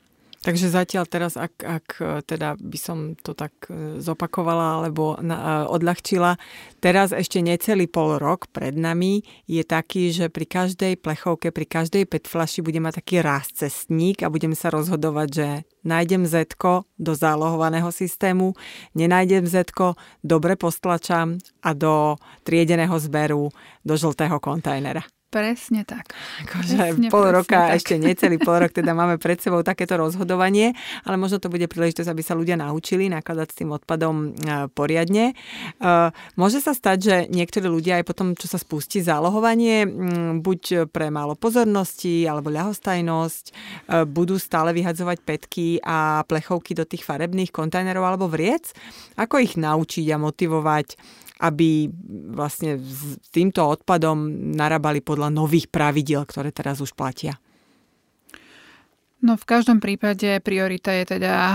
Takže 0.42 0.74
zatiaľ 0.74 1.06
teraz, 1.06 1.38
ak, 1.38 1.54
ak 1.62 1.86
e, 2.02 2.18
teda 2.26 2.58
by 2.58 2.78
som 2.78 3.14
to 3.14 3.30
tak 3.30 3.54
e, 3.70 4.02
zopakovala 4.02 4.82
alebo 4.82 5.14
na, 5.22 5.38
e, 5.38 5.70
odľahčila, 5.70 6.34
teraz 6.82 7.14
ešte 7.14 7.38
necelý 7.38 7.86
pol 7.86 8.18
rok 8.18 8.50
pred 8.50 8.74
nami 8.74 9.22
je 9.46 9.62
taký, 9.62 10.10
že 10.10 10.26
pri 10.34 10.50
každej 10.50 10.98
plechovke, 10.98 11.54
pri 11.54 11.62
každej 11.70 12.10
PET 12.10 12.26
flaši 12.26 12.58
bude 12.58 12.82
mať 12.82 12.98
taký 12.98 13.22
ráz 13.22 13.54
cestník 13.54 14.26
a 14.26 14.32
budeme 14.34 14.58
sa 14.58 14.74
rozhodovať, 14.74 15.28
že 15.30 15.48
nájdem 15.86 16.26
z 16.26 16.42
do 16.98 17.14
zálohovaného 17.14 17.94
systému, 17.94 18.58
nenájdem 18.98 19.46
z 19.46 19.62
dobre 20.26 20.58
postlačam 20.58 21.38
a 21.62 21.70
do 21.70 22.18
triedeného 22.42 22.98
zberu 22.98 23.54
do 23.86 23.94
žltého 23.94 24.42
kontajnera. 24.42 25.06
Presne 25.32 25.88
tak. 25.88 26.12
Akože 26.44 27.08
pol 27.08 27.32
roka, 27.32 27.72
tak. 27.72 27.80
ešte 27.80 27.96
necelý 27.96 28.36
pol 28.36 28.60
rok, 28.60 28.68
teda 28.68 28.92
máme 28.92 29.16
pred 29.16 29.40
sebou 29.40 29.64
takéto 29.64 29.96
rozhodovanie, 29.96 30.76
ale 31.08 31.16
možno 31.16 31.40
to 31.40 31.48
bude 31.48 31.64
príležitosť, 31.72 32.12
aby 32.12 32.20
sa 32.20 32.36
ľudia 32.36 32.60
naučili 32.60 33.08
nakladať 33.08 33.48
s 33.48 33.56
tým 33.56 33.72
odpadom 33.72 34.36
e, 34.36 34.68
poriadne. 34.76 35.32
E, 35.32 35.34
môže 36.36 36.60
sa 36.60 36.76
stať, 36.76 36.98
že 37.00 37.16
niektorí 37.32 37.64
ľudia 37.64 38.04
aj 38.04 38.12
potom, 38.12 38.36
čo 38.36 38.44
sa 38.44 38.60
spustí 38.60 39.00
zálohovanie, 39.00 39.88
buď 40.44 40.92
pre 40.92 41.08
málo 41.08 41.32
pozornosti 41.32 42.28
alebo 42.28 42.52
ľahostajnosť, 42.52 43.44
e, 43.48 43.52
budú 44.04 44.36
stále 44.36 44.76
vyhadzovať 44.76 45.16
petky 45.24 45.80
a 45.80 46.28
plechovky 46.28 46.76
do 46.76 46.84
tých 46.84 47.08
farebných 47.08 47.56
kontajnerov 47.56 48.04
alebo 48.04 48.28
vriec. 48.28 48.76
Ako 49.16 49.40
ich 49.40 49.56
naučiť 49.56 50.12
a 50.12 50.20
motivovať 50.20 51.21
aby 51.42 51.90
vlastne 52.30 52.78
s 52.78 53.18
týmto 53.34 53.66
odpadom 53.66 54.54
narábali 54.54 55.02
podľa 55.02 55.34
nových 55.34 55.66
pravidiel, 55.66 56.22
ktoré 56.22 56.54
teraz 56.54 56.78
už 56.78 56.94
platia? 56.94 57.42
No 59.22 59.38
v 59.38 59.46
každom 59.46 59.78
prípade 59.78 60.42
priorita 60.42 60.90
je 60.98 61.14
teda 61.14 61.30
uh, 61.30 61.54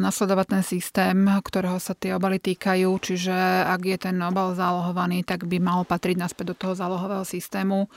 nasledovať 0.00 0.46
ten 0.48 0.64
systém, 0.64 1.16
ktorého 1.28 1.76
sa 1.76 1.92
tie 1.92 2.16
obaly 2.16 2.40
týkajú, 2.40 2.88
čiže 2.88 3.36
ak 3.68 3.84
je 3.84 3.98
ten 4.00 4.16
obal 4.24 4.56
zálohovaný, 4.56 5.20
tak 5.20 5.44
by 5.44 5.60
mal 5.60 5.84
patriť 5.84 6.16
naspäť 6.16 6.56
do 6.56 6.56
toho 6.56 6.72
zálohového 6.72 7.28
systému. 7.28 7.92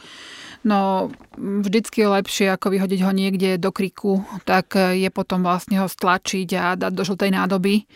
No 0.68 1.08
vždycky 1.40 2.04
je 2.04 2.12
lepšie 2.12 2.48
ako 2.52 2.76
vyhodiť 2.76 3.00
ho 3.08 3.12
niekde 3.16 3.56
do 3.56 3.72
kriku, 3.72 4.20
tak 4.44 4.76
je 4.76 5.08
potom 5.08 5.48
vlastne 5.48 5.80
ho 5.80 5.88
stlačiť 5.88 6.50
a 6.60 6.76
dať 6.76 6.92
do 6.92 7.04
žltej 7.08 7.32
nádoby. 7.32 7.88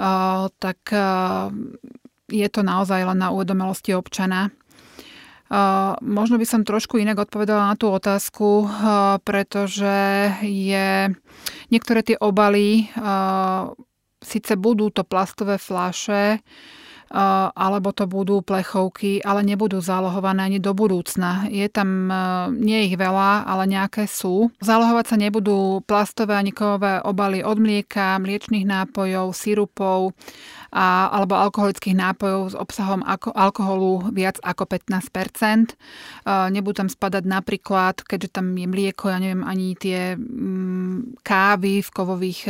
Uh, 0.00 0.48
tak 0.56 0.80
uh, 0.96 1.52
je 2.28 2.48
to 2.48 2.60
naozaj 2.64 3.04
len 3.04 3.18
na 3.20 3.32
uvedomelosti 3.32 3.92
občana. 3.92 4.48
Možno 6.00 6.40
by 6.40 6.46
som 6.48 6.66
trošku 6.66 6.96
inak 6.98 7.28
odpovedala 7.28 7.70
na 7.70 7.76
tú 7.76 7.92
otázku, 7.92 8.66
pretože 9.22 9.94
je 10.42 11.12
niektoré 11.68 12.00
tie 12.00 12.16
obaly, 12.18 12.88
síce 14.24 14.52
budú 14.56 14.88
to 14.88 15.04
plastové 15.04 15.60
fľaše, 15.60 16.40
alebo 17.54 17.94
to 17.94 18.10
budú 18.10 18.42
plechovky, 18.42 19.22
ale 19.22 19.46
nebudú 19.46 19.78
zálohované 19.78 20.50
ani 20.50 20.58
do 20.58 20.74
budúcna. 20.74 21.46
Je 21.46 21.70
tam, 21.70 22.10
nie 22.50 22.90
ich 22.90 22.98
veľa, 22.98 23.46
ale 23.46 23.70
nejaké 23.70 24.10
sú. 24.10 24.50
Zálohovať 24.58 25.04
sa 25.12 25.16
nebudú 25.20 25.84
plastové 25.86 26.34
ani 26.34 26.50
kovové 26.50 26.98
obaly 27.04 27.44
od 27.46 27.60
mlieka, 27.62 28.18
mliečných 28.18 28.66
nápojov, 28.66 29.30
sirupov, 29.30 30.10
a, 30.74 31.14
alebo 31.14 31.38
alkoholických 31.38 31.94
nápojov 31.94 32.42
s 32.50 32.56
obsahom 32.58 33.06
ako, 33.06 33.30
alkoholu 33.30 34.10
viac 34.10 34.42
ako 34.42 34.66
15% 34.66 35.78
Nebudú 36.24 36.74
tam 36.84 36.90
spadať 36.90 37.24
napríklad, 37.28 38.00
keďže 38.02 38.40
tam 38.40 38.56
je 38.56 38.66
mlieko, 38.66 39.12
ja 39.12 39.20
neviem, 39.20 39.44
ani 39.44 39.76
tie 39.76 40.16
mm, 40.16 41.20
kávy 41.20 41.84
v 41.84 41.90
kovových 41.92 42.48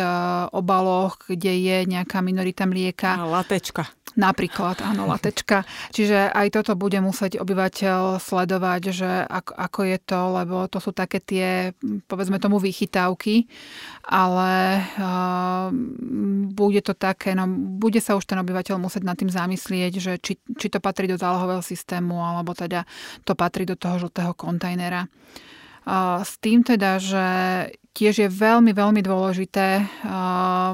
obaloch, 0.55 1.19
kde 1.27 1.53
je 1.53 1.77
nejaká 1.91 2.23
minorita 2.23 2.65
mlieka. 2.65 3.19
A 3.19 3.27
latečka. 3.27 3.91
Napríklad, 4.15 4.79
áno, 4.83 5.07
latečka. 5.13 5.67
Čiže 5.91 6.31
aj 6.31 6.55
toto 6.55 6.79
bude 6.79 6.99
musieť 7.03 7.43
obyvateľ 7.43 8.23
sledovať, 8.23 8.83
že 8.95 9.11
ako, 9.27 9.53
ako 9.55 9.81
je 9.91 9.99
to, 9.99 10.21
lebo 10.43 10.57
to 10.71 10.79
sú 10.79 10.91
také 10.95 11.19
tie, 11.19 11.75
povedzme 12.07 12.39
tomu, 12.39 12.63
vychytávky, 12.63 13.51
ale 14.07 14.83
uh, 14.99 15.69
bude 16.55 16.81
to 16.87 16.95
také, 16.95 17.35
no 17.35 17.51
bude 17.51 17.99
sa 17.99 18.15
už 18.15 18.25
ten 18.25 18.39
obyvateľ 18.39 18.79
musieť 18.79 19.03
nad 19.03 19.19
tým 19.19 19.31
zamyslieť, 19.31 19.93
že 19.99 20.13
či, 20.23 20.39
či 20.39 20.67
to 20.71 20.79
patrí 20.79 21.11
do 21.11 21.19
zálohového 21.19 21.63
systému, 21.63 22.15
alebo 22.23 22.55
teda 22.55 22.87
to 23.27 23.35
patrí 23.35 23.67
do 23.67 23.75
toho 23.75 23.99
žltého 23.99 24.33
kontajnera. 24.39 25.11
Uh, 25.85 26.25
s 26.25 26.41
tým 26.41 26.65
teda, 26.65 26.97
že 26.97 27.27
tiež 27.93 28.15
je 28.25 28.29
veľmi, 28.33 28.73
veľmi 28.73 29.05
dôležité 29.05 29.85
uh, 29.85 30.73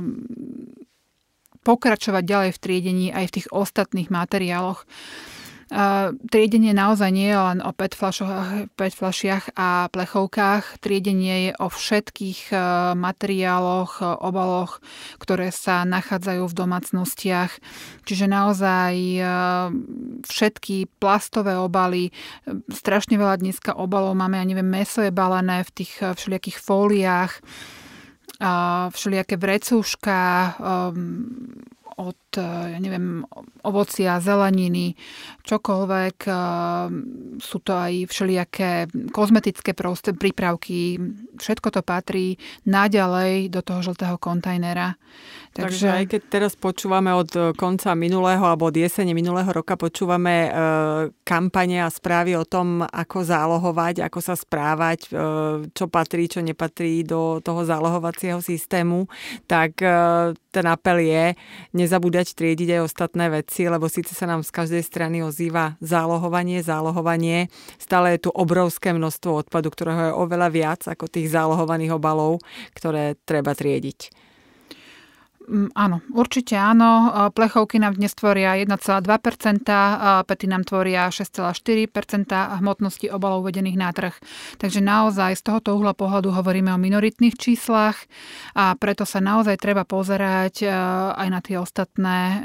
pokračovať 1.63 2.23
ďalej 2.25 2.51
v 2.57 2.63
triedení 2.63 3.07
aj 3.13 3.25
v 3.29 3.35
tých 3.41 3.49
ostatných 3.53 4.09
materiáloch. 4.09 4.85
Triedenie 6.27 6.75
naozaj 6.75 7.15
nie 7.15 7.31
je 7.31 7.39
len 7.39 7.63
o 7.63 7.71
PET, 7.71 7.95
flašiach 8.75 9.55
a 9.55 9.87
plechovkách. 9.95 10.83
Triedenie 10.83 11.47
je 11.47 11.53
o 11.63 11.71
všetkých 11.71 12.51
e, 12.51 12.55
materiáloch, 12.99 14.03
e, 14.03 14.05
obaloch, 14.19 14.83
ktoré 15.23 15.55
sa 15.55 15.87
nachádzajú 15.87 16.43
v 16.51 16.59
domácnostiach. 16.59 17.63
Čiže 18.03 18.27
naozaj 18.27 18.95
e, 18.99 19.23
všetky 20.27 20.91
plastové 20.99 21.55
obaly, 21.55 22.11
strašne 22.75 23.15
veľa 23.15 23.39
dneska 23.39 23.71
obalov 23.71 24.19
máme, 24.19 24.43
ja 24.43 24.47
neviem, 24.51 24.67
meso 24.67 25.07
je 25.07 25.15
balené 25.15 25.63
v 25.63 25.71
tých 25.71 26.03
všelijakých 26.03 26.59
fóliách, 26.59 27.33
všelijaké 28.91 29.37
vrecúška, 29.37 30.19
od, 32.01 32.33
ja 32.41 32.81
neviem, 32.81 33.21
ovocia, 33.61 34.17
zeleniny, 34.25 34.97
čokoľvek. 35.45 36.17
Sú 37.37 37.59
to 37.61 37.73
aj 37.77 38.09
všelijaké 38.09 38.89
kozmetické 39.13 39.77
proste, 39.77 40.17
prípravky. 40.17 40.97
Všetko 41.37 41.69
to 41.69 41.85
patrí 41.85 42.41
naďalej 42.65 43.53
do 43.53 43.61
toho 43.61 43.85
žltého 43.85 44.17
kontajnera. 44.17 44.97
Takže... 45.51 45.91
Aj 45.91 46.07
keď 46.07 46.23
teraz 46.31 46.53
počúvame 46.55 47.11
od 47.11 47.59
konca 47.59 47.91
minulého 47.99 48.47
alebo 48.47 48.71
od 48.71 48.77
jesene 48.79 49.11
minulého 49.11 49.51
roka 49.51 49.75
počúvame 49.75 50.47
e, 50.47 50.51
kampane 51.27 51.83
a 51.83 51.91
správy 51.91 52.39
o 52.39 52.47
tom, 52.47 52.87
ako 52.87 53.27
zálohovať, 53.27 54.07
ako 54.07 54.19
sa 54.23 54.39
správať, 54.39 55.11
e, 55.11 55.27
čo 55.75 55.91
patrí, 55.91 56.31
čo 56.31 56.39
nepatrí 56.39 57.03
do 57.03 57.43
toho 57.43 57.67
zálohovacieho 57.67 58.39
systému, 58.39 59.11
tak 59.51 59.83
e, 59.83 59.91
ten 60.55 60.67
apel 60.71 61.03
je 61.03 61.35
nezabúdať 61.75 62.39
triediť 62.39 62.79
aj 62.79 62.87
ostatné 62.87 63.27
veci, 63.43 63.67
lebo 63.67 63.91
síce 63.91 64.15
sa 64.15 64.31
nám 64.31 64.47
z 64.47 64.55
každej 64.55 64.83
strany 64.87 65.19
ozýva 65.27 65.75
zálohovanie, 65.83 66.63
zálohovanie, 66.63 67.51
stále 67.75 68.15
je 68.15 68.27
tu 68.27 68.31
obrovské 68.31 68.95
množstvo 68.95 69.47
odpadu, 69.47 69.75
ktorého 69.75 70.01
je 70.11 70.13
oveľa 70.15 70.49
viac 70.55 70.81
ako 70.87 71.11
tých 71.11 71.27
zálohovaných 71.27 71.99
obalov, 71.99 72.39
ktoré 72.71 73.19
treba 73.27 73.51
triediť. 73.51 74.30
Mm, 75.51 75.75
áno, 75.75 75.99
určite 76.15 76.55
áno. 76.55 77.11
Plechovky 77.35 77.83
nám 77.83 77.99
dnes 77.99 78.15
tvoria 78.15 78.55
1,2%, 78.55 80.23
pety 80.23 80.47
nám 80.47 80.63
tvoria 80.63 81.11
6,4% 81.11 81.91
hmotnosti 82.63 83.11
obalov 83.11 83.43
uvedených 83.43 83.75
na 83.75 83.91
trh. 83.91 84.15
Takže 84.63 84.79
naozaj 84.79 85.35
z 85.35 85.43
tohoto 85.43 85.75
uhla 85.75 85.91
pohľadu 85.99 86.31
hovoríme 86.31 86.71
o 86.71 86.79
minoritných 86.79 87.35
číslach 87.35 87.99
a 88.55 88.79
preto 88.79 89.03
sa 89.03 89.19
naozaj 89.19 89.59
treba 89.59 89.83
pozerať 89.83 90.63
e, 90.63 90.67
aj 91.19 91.29
na 91.35 91.41
tie 91.43 91.59
ostatné 91.59 92.19
e, 92.31 92.37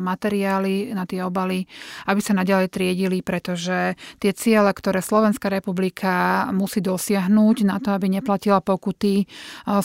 materiály, 0.00 0.96
na 0.96 1.04
tie 1.04 1.20
obaly, 1.28 1.68
aby 2.08 2.20
sa 2.24 2.32
naďalej 2.32 2.72
triedili, 2.72 3.20
pretože 3.20 4.00
tie 4.16 4.32
ciele, 4.32 4.72
ktoré 4.72 5.04
Slovenská 5.04 5.52
republika 5.52 6.48
musí 6.56 6.80
dosiahnuť 6.80 7.56
na 7.68 7.76
to, 7.84 7.92
aby 7.92 8.08
neplatila 8.08 8.64
pokuty 8.64 9.14
e, 9.20 9.24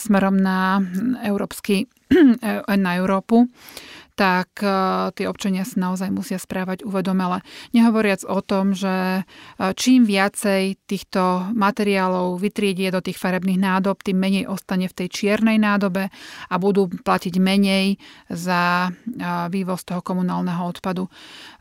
smerom 0.00 0.40
na 0.40 0.80
európsky 1.20 1.84
na 2.84 2.90
Európu 2.96 3.46
tak 4.12 4.60
e, 4.60 4.68
tí 5.16 5.24
občania 5.24 5.64
sa 5.64 5.88
naozaj 5.88 6.12
musia 6.12 6.36
správať 6.36 6.84
uvedomele. 6.84 7.40
Nehovoriac 7.72 8.28
o 8.28 8.44
tom, 8.44 8.76
že 8.76 9.20
e, 9.20 9.72
čím 9.72 10.04
viacej 10.04 10.76
týchto 10.84 11.52
materiálov 11.56 12.36
vytriedie 12.36 12.92
do 12.92 13.00
tých 13.00 13.16
farebných 13.16 13.60
nádob, 13.60 14.04
tým 14.04 14.20
menej 14.20 14.44
ostane 14.48 14.84
v 14.88 14.96
tej 15.04 15.08
čiernej 15.08 15.56
nádobe 15.56 16.12
a 16.48 16.54
budú 16.60 16.92
platiť 16.92 17.34
menej 17.40 17.96
za 18.28 18.88
e, 18.88 19.18
vývoz 19.48 19.88
toho 19.88 20.04
komunálneho 20.04 20.62
odpadu. 20.68 21.08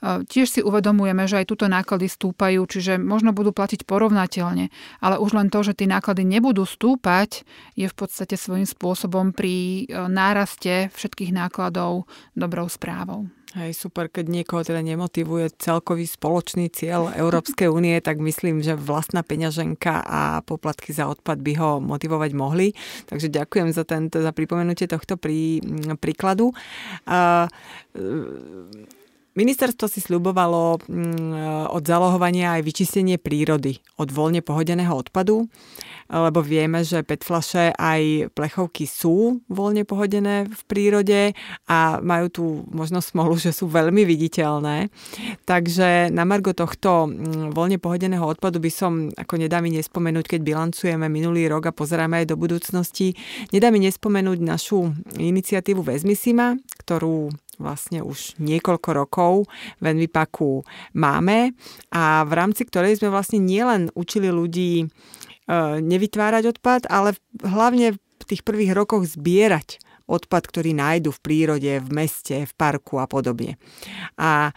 Tiež 0.02 0.50
si 0.50 0.62
uvedomujeme, 0.66 1.30
že 1.30 1.46
aj 1.46 1.50
túto 1.54 1.70
náklady 1.70 2.10
stúpajú, 2.10 2.66
čiže 2.66 2.98
možno 2.98 3.38
budú 3.38 3.54
platiť 3.54 3.86
porovnateľne, 3.86 4.74
ale 4.98 5.16
už 5.22 5.38
len 5.38 5.54
to, 5.54 5.62
že 5.62 5.78
tie 5.78 5.86
náklady 5.86 6.26
nebudú 6.26 6.66
stúpať, 6.66 7.46
je 7.78 7.86
v 7.86 7.96
podstate 7.96 8.34
svojím 8.34 8.66
spôsobom 8.66 9.30
pri 9.30 9.86
náraste 10.10 10.90
všetkých 10.98 11.38
nákladov 11.38 12.10
dobrou 12.41 12.65
správou. 12.65 13.30
Hej, 13.51 13.75
super, 13.75 14.08
keď 14.08 14.32
niekoho 14.32 14.63
teda 14.63 14.80
nemotivuje 14.80 15.51
celkový 15.60 16.08
spoločný 16.08 16.71
cieľ 16.71 17.12
Európskej 17.12 17.67
únie, 17.67 17.99
tak 17.99 18.23
myslím, 18.23 18.63
že 18.63 18.80
vlastná 18.80 19.27
peňaženka 19.27 20.08
a 20.08 20.39
poplatky 20.39 20.95
za 20.95 21.12
odpad 21.12 21.43
by 21.43 21.54
ho 21.60 21.69
motivovať 21.84 22.32
mohli. 22.32 22.71
Takže 23.12 23.27
ďakujem 23.27 23.75
za, 23.75 23.84
tento, 23.84 24.23
za 24.23 24.32
pripomenutie 24.32 24.88
tohto 24.88 25.19
prí, 25.19 25.60
príkladu. 25.99 26.56
A, 27.04 27.51
Ministerstvo 29.32 29.88
si 29.88 30.04
sľubovalo 30.04 30.84
mm, 30.84 31.72
od 31.72 31.84
zalohovania 31.88 32.60
aj 32.60 32.67
vyčistenie 32.67 33.15
prírody 33.15 33.80
od 33.96 34.12
voľne 34.12 34.44
pohodeného 34.44 34.91
odpadu, 34.91 35.48
lebo 36.12 36.44
vieme, 36.44 36.84
že 36.84 37.08
PET 37.08 37.24
flaše 37.24 37.65
aj 37.72 38.28
plechovky 38.36 38.84
sú 38.84 39.39
voľne 39.48 39.88
pohodené 39.88 40.52
v 40.52 40.62
prírode 40.67 41.22
a 41.72 42.04
majú 42.04 42.28
tu 42.28 42.44
možno 42.67 43.00
smolu, 43.00 43.39
že 43.39 43.56
sú 43.56 43.72
veľmi 43.72 44.04
viditeľné. 44.04 44.91
Takže 45.48 46.12
na 46.12 46.28
margo 46.28 46.52
tohto 46.52 47.08
mm, 47.08 47.56
voľne 47.56 47.80
pohodeného 47.80 48.28
odpadu 48.28 48.60
by 48.60 48.67
som, 48.67 49.08
ako 49.15 49.39
nedá 49.39 49.63
mi 49.63 49.72
nespomenúť, 49.72 50.36
keď 50.36 50.39
bilancujeme 50.44 51.08
minulý 51.08 51.48
rok 51.48 51.72
a 51.72 51.76
pozeráme 51.76 52.20
aj 52.20 52.28
do 52.28 52.36
budúcnosti, 52.36 53.15
nedá 53.56 53.72
mi 53.72 53.80
nespomenúť 53.80 54.44
našu 54.44 54.91
iniciatívu 55.15 55.88
Vezmisima, 55.88 56.60
ktorú 56.84 57.32
vlastne 57.62 58.02
už 58.02 58.41
niekoľko 58.41 58.89
rokov 58.91 59.34
v 59.78 59.86
Envipaku 59.93 60.65
máme 60.97 61.54
a 61.93 62.26
v 62.26 62.32
rámci 62.34 62.65
ktorej 62.65 63.00
sme 63.00 63.13
vlastne 63.13 63.39
nielen 63.39 63.93
učili 63.93 64.34
ľudí 64.34 64.84
e, 64.84 64.86
nevytvárať 65.80 66.58
odpad, 66.58 66.89
ale 66.89 67.15
hlavne 67.45 67.95
v 67.95 68.24
tých 68.26 68.41
prvých 68.41 68.74
rokoch 68.74 69.06
zbierať 69.06 69.78
odpad, 70.12 70.43
ktorý 70.43 70.76
nájdu 70.76 71.15
v 71.15 71.24
prírode, 71.24 71.71
v 71.80 71.89
meste, 71.95 72.43
v 72.43 72.54
parku 72.60 73.00
a 73.00 73.08
podobne. 73.08 73.56
A 74.19 74.52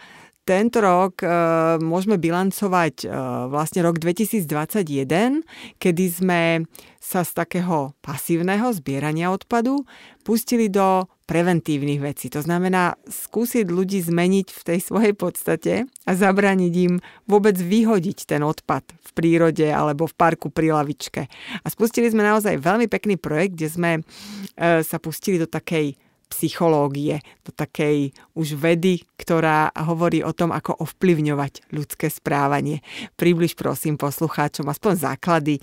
tento 0.45 0.77
rok 0.77 1.25
uh, 1.25 1.81
môžeme 1.81 2.21
bilancovať 2.21 3.09
uh, 3.09 3.49
vlastne 3.49 3.81
rok 3.81 3.97
2021, 3.97 5.41
kedy 5.81 6.05
sme 6.05 6.69
sa 7.01 7.25
z 7.25 7.31
takého 7.33 7.97
pasívneho 8.05 8.69
zbierania 8.77 9.33
odpadu 9.33 9.89
pustili 10.21 10.69
do 10.69 11.09
preventívnych 11.25 11.99
vecí. 12.01 12.29
To 12.29 12.39
znamená 12.45 12.95
skúsiť 13.09 13.65
ľudí 13.65 13.97
zmeniť 14.01 14.47
v 14.53 14.61
tej 14.61 14.79
svojej 14.79 15.13
podstate 15.17 15.73
a 16.05 16.11
zabrániť 16.13 16.73
im 16.85 16.93
vôbec 17.25 17.57
vyhodiť 17.57 18.29
ten 18.29 18.45
odpad 18.45 18.85
v 18.85 19.09
prírode 19.17 19.65
alebo 19.65 20.05
v 20.05 20.13
parku 20.13 20.53
pri 20.53 20.77
lavičke. 20.77 21.25
A 21.61 21.67
spustili 21.67 22.07
sme 22.13 22.21
naozaj 22.21 22.61
veľmi 22.61 22.85
pekný 22.85 23.17
projekt, 23.17 23.57
kde 23.57 23.69
sme 23.69 23.91
uh, 23.99 24.85
sa 24.85 25.01
pustili 25.01 25.41
do 25.41 25.49
takej 25.49 25.97
psychológie, 26.29 27.21
do 27.45 27.51
takej 27.53 28.11
už 28.33 28.57
vedy, 28.57 29.05
ktorá 29.15 29.69
hovorí 29.85 30.25
o 30.25 30.33
tom, 30.33 30.51
ako 30.51 30.77
ovplyvňovať 30.81 31.71
ľudské 31.71 32.09
správanie. 32.09 32.81
Približ 33.15 33.55
prosím 33.55 33.95
poslucháčom 33.95 34.67
aspoň 34.67 34.93
základy 34.99 35.55
e, 35.57 35.61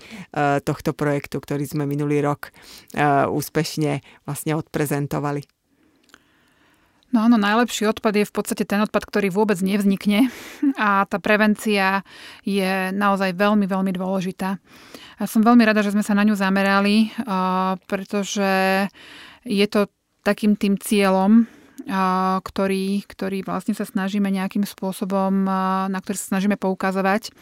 tohto 0.63 0.95
projektu, 0.95 1.39
ktorý 1.43 1.67
sme 1.67 1.83
minulý 1.83 2.23
rok 2.23 2.49
e, 2.49 2.51
úspešne 3.27 4.01
vlastne 4.25 4.55
odprezentovali. 4.57 5.43
No 7.13 7.29
áno, 7.29 7.37
najlepší 7.37 7.85
odpad 7.93 8.13
je 8.17 8.25
v 8.25 8.33
podstate 8.33 8.65
ten 8.65 8.81
odpad, 8.81 9.05
ktorý 9.05 9.29
vôbec 9.29 9.61
nevznikne 9.61 10.33
a 10.81 11.05
tá 11.05 11.21
prevencia 11.21 12.01
je 12.41 12.89
naozaj 12.89 13.37
veľmi, 13.37 13.69
veľmi 13.69 13.93
dôležitá. 13.93 14.57
Ja 15.21 15.25
som 15.29 15.45
veľmi 15.45 15.61
rada, 15.61 15.85
že 15.85 15.93
sme 15.93 16.01
sa 16.01 16.17
na 16.17 16.25
ňu 16.25 16.33
zamerali, 16.33 17.13
pretože 17.85 18.89
je 19.45 19.65
to 19.69 19.85
takým 20.23 20.55
tým 20.55 20.79
cieľom, 20.79 21.45
ktorý, 22.39 23.03
ktorý 23.03 23.43
vlastne 23.43 23.75
sa 23.75 23.83
snažíme 23.83 24.31
nejakým 24.31 24.63
spôsobom, 24.63 25.43
na 25.91 25.99
ktorý 25.99 26.15
sa 26.15 26.39
snažíme 26.39 26.55
poukazovať. 26.55 27.35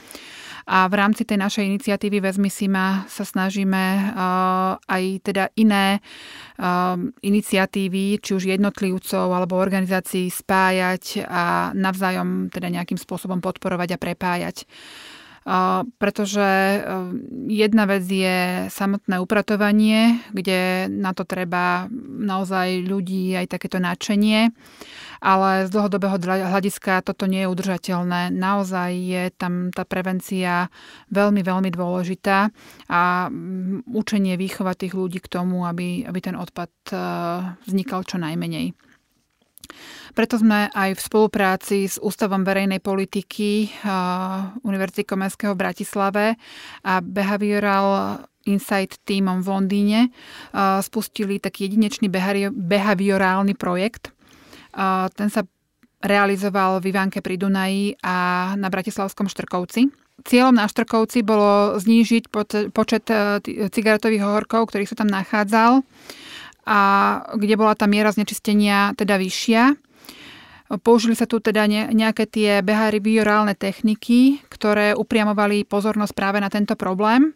A 0.66 0.86
v 0.90 0.94
rámci 0.98 1.26
tej 1.26 1.42
našej 1.42 1.66
iniciatívy 1.66 2.22
Vezmi 2.22 2.50
si 2.50 2.66
ma 2.66 3.06
sa 3.06 3.22
snažíme 3.22 4.14
aj 4.82 5.04
teda 5.22 5.54
iné 5.58 6.02
iniciatívy, 7.22 8.22
či 8.22 8.32
už 8.34 8.50
jednotlivcov 8.50 9.30
alebo 9.30 9.62
organizácií 9.62 10.30
spájať 10.30 11.26
a 11.26 11.74
navzájom 11.78 12.50
teda 12.50 12.74
nejakým 12.74 12.98
spôsobom 12.98 13.42
podporovať 13.42 13.94
a 13.94 14.02
prepájať 14.02 14.66
pretože 15.98 16.50
jedna 17.50 17.90
vec 17.90 18.06
je 18.06 18.70
samotné 18.70 19.18
upratovanie, 19.18 20.22
kde 20.30 20.86
na 20.86 21.18
to 21.18 21.26
treba 21.26 21.90
naozaj 22.06 22.86
ľudí 22.86 23.34
aj 23.34 23.58
takéto 23.58 23.82
nadšenie, 23.82 24.54
ale 25.22 25.66
z 25.66 25.70
dlhodobého 25.74 26.22
hľadiska 26.22 27.02
toto 27.02 27.26
nie 27.26 27.42
je 27.46 27.50
udržateľné. 27.50 28.30
Naozaj 28.30 28.92
je 28.94 29.24
tam 29.34 29.74
tá 29.74 29.82
prevencia 29.82 30.70
veľmi, 31.10 31.42
veľmi 31.42 31.70
dôležitá 31.74 32.54
a 32.86 33.30
učenie 33.90 34.38
výchova 34.38 34.78
tých 34.78 34.94
ľudí 34.94 35.26
k 35.26 35.32
tomu, 35.42 35.66
aby, 35.66 36.06
aby 36.06 36.20
ten 36.22 36.38
odpad 36.38 36.70
vznikal 37.66 38.06
čo 38.06 38.22
najmenej. 38.22 38.91
Preto 40.12 40.36
sme 40.36 40.68
aj 40.72 40.98
v 40.98 41.02
spolupráci 41.02 41.78
s 41.88 41.96
Ústavom 42.02 42.44
verejnej 42.44 42.84
politiky 42.84 43.72
Univerzity 44.62 45.08
Komenského 45.08 45.56
v 45.56 45.62
Bratislave 45.62 46.26
a 46.84 47.00
Behavioral 47.00 48.20
Insight 48.50 48.98
týmom 49.06 49.46
v 49.46 49.48
Londýne 49.48 50.00
spustili 50.82 51.38
taký 51.38 51.70
jedinečný 51.70 52.10
behaviorálny 52.50 53.54
projekt. 53.54 54.10
Ten 55.14 55.30
sa 55.30 55.46
realizoval 56.02 56.82
v 56.82 56.90
Ivánke 56.90 57.22
pri 57.22 57.38
Dunaji 57.38 58.02
a 58.02 58.52
na 58.58 58.68
Bratislavskom 58.74 59.30
Štrkovci. 59.30 59.94
Cieľom 60.22 60.58
na 60.58 60.66
Štrkovci 60.70 61.26
bolo 61.26 61.78
znížiť 61.82 62.30
počet 62.70 63.10
e, 63.10 63.42
cigaretových 63.74 64.22
horkov, 64.22 64.70
ktorý 64.70 64.86
sa 64.86 64.94
tam 64.94 65.10
nachádzal 65.10 65.82
a 66.66 66.80
kde 67.36 67.56
bola 67.58 67.74
tá 67.74 67.90
miera 67.90 68.14
znečistenia 68.14 68.94
teda 68.94 69.18
vyššia. 69.18 69.76
Použili 70.88 71.20
sa 71.20 71.28
tu 71.28 71.44
teda 71.44 71.68
nejaké 71.68 72.30
tie 72.32 72.64
behaviorálne 72.64 73.60
techniky, 73.60 74.40
ktoré 74.48 74.96
upriamovali 74.96 75.68
pozornosť 75.68 76.14
práve 76.16 76.40
na 76.40 76.48
tento 76.48 76.80
problém. 76.80 77.36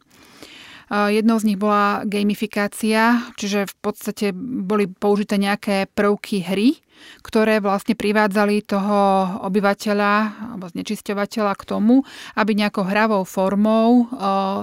Jednou 0.88 1.41
z 1.41 1.47
nich 1.49 1.59
bola 1.59 2.05
gamifikácia, 2.05 3.27
čiže 3.35 3.65
v 3.65 3.75
podstate 3.81 4.31
boli 4.38 4.85
použité 4.88 5.41
nejaké 5.41 5.89
prvky 5.91 6.45
hry, 6.45 6.77
ktoré 7.23 7.63
vlastne 7.63 7.97
privádzali 7.97 8.65
toho 8.65 8.97
obyvateľa 9.45 10.13
alebo 10.53 10.65
znečisťovateľa 10.69 11.53
k 11.58 11.63
tomu, 11.63 12.05
aby 12.36 12.51
nejakou 12.58 12.86
hravou 12.86 13.23
formou 13.23 14.10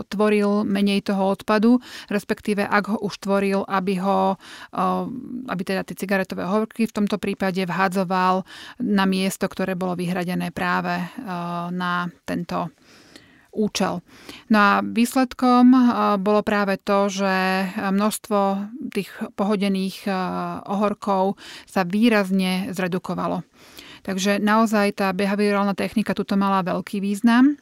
tvoril 0.09 0.65
menej 0.67 1.07
toho 1.07 1.33
odpadu, 1.33 1.79
respektíve 2.09 2.65
ak 2.65 2.85
ho 2.93 2.99
už 3.03 3.15
tvoril, 3.23 3.65
aby 3.69 3.99
ho, 4.03 4.37
aby 5.49 5.63
teda 5.65 5.83
tie 5.87 5.97
cigaretové 5.97 6.45
horky 6.47 6.87
v 6.89 6.97
tomto 6.97 7.17
prípade 7.17 7.63
vhádzoval 7.65 8.45
na 8.83 9.05
miesto, 9.07 9.47
ktoré 9.47 9.77
bolo 9.79 9.97
vyhradené 9.99 10.51
práve 10.51 10.99
na 11.73 12.09
tento 12.25 12.73
účel. 13.53 14.01
No 14.49 14.59
a 14.59 14.73
výsledkom 14.81 15.71
eh, 15.71 15.81
bolo 16.19 16.41
práve 16.41 16.81
to, 16.81 17.13
že 17.13 17.35
množstvo 17.77 18.41
tých 18.91 19.13
pohodených 19.37 20.09
eh, 20.09 20.15
ohorkov 20.67 21.37
sa 21.69 21.85
výrazne 21.85 22.73
zredukovalo. 22.73 23.45
Takže 24.03 24.43
naozaj 24.43 24.99
tá 24.99 25.15
behaviorálna 25.15 25.79
technika 25.79 26.17
tuto 26.17 26.35
mala 26.35 26.67
veľký 26.67 26.99
význam. 26.99 27.55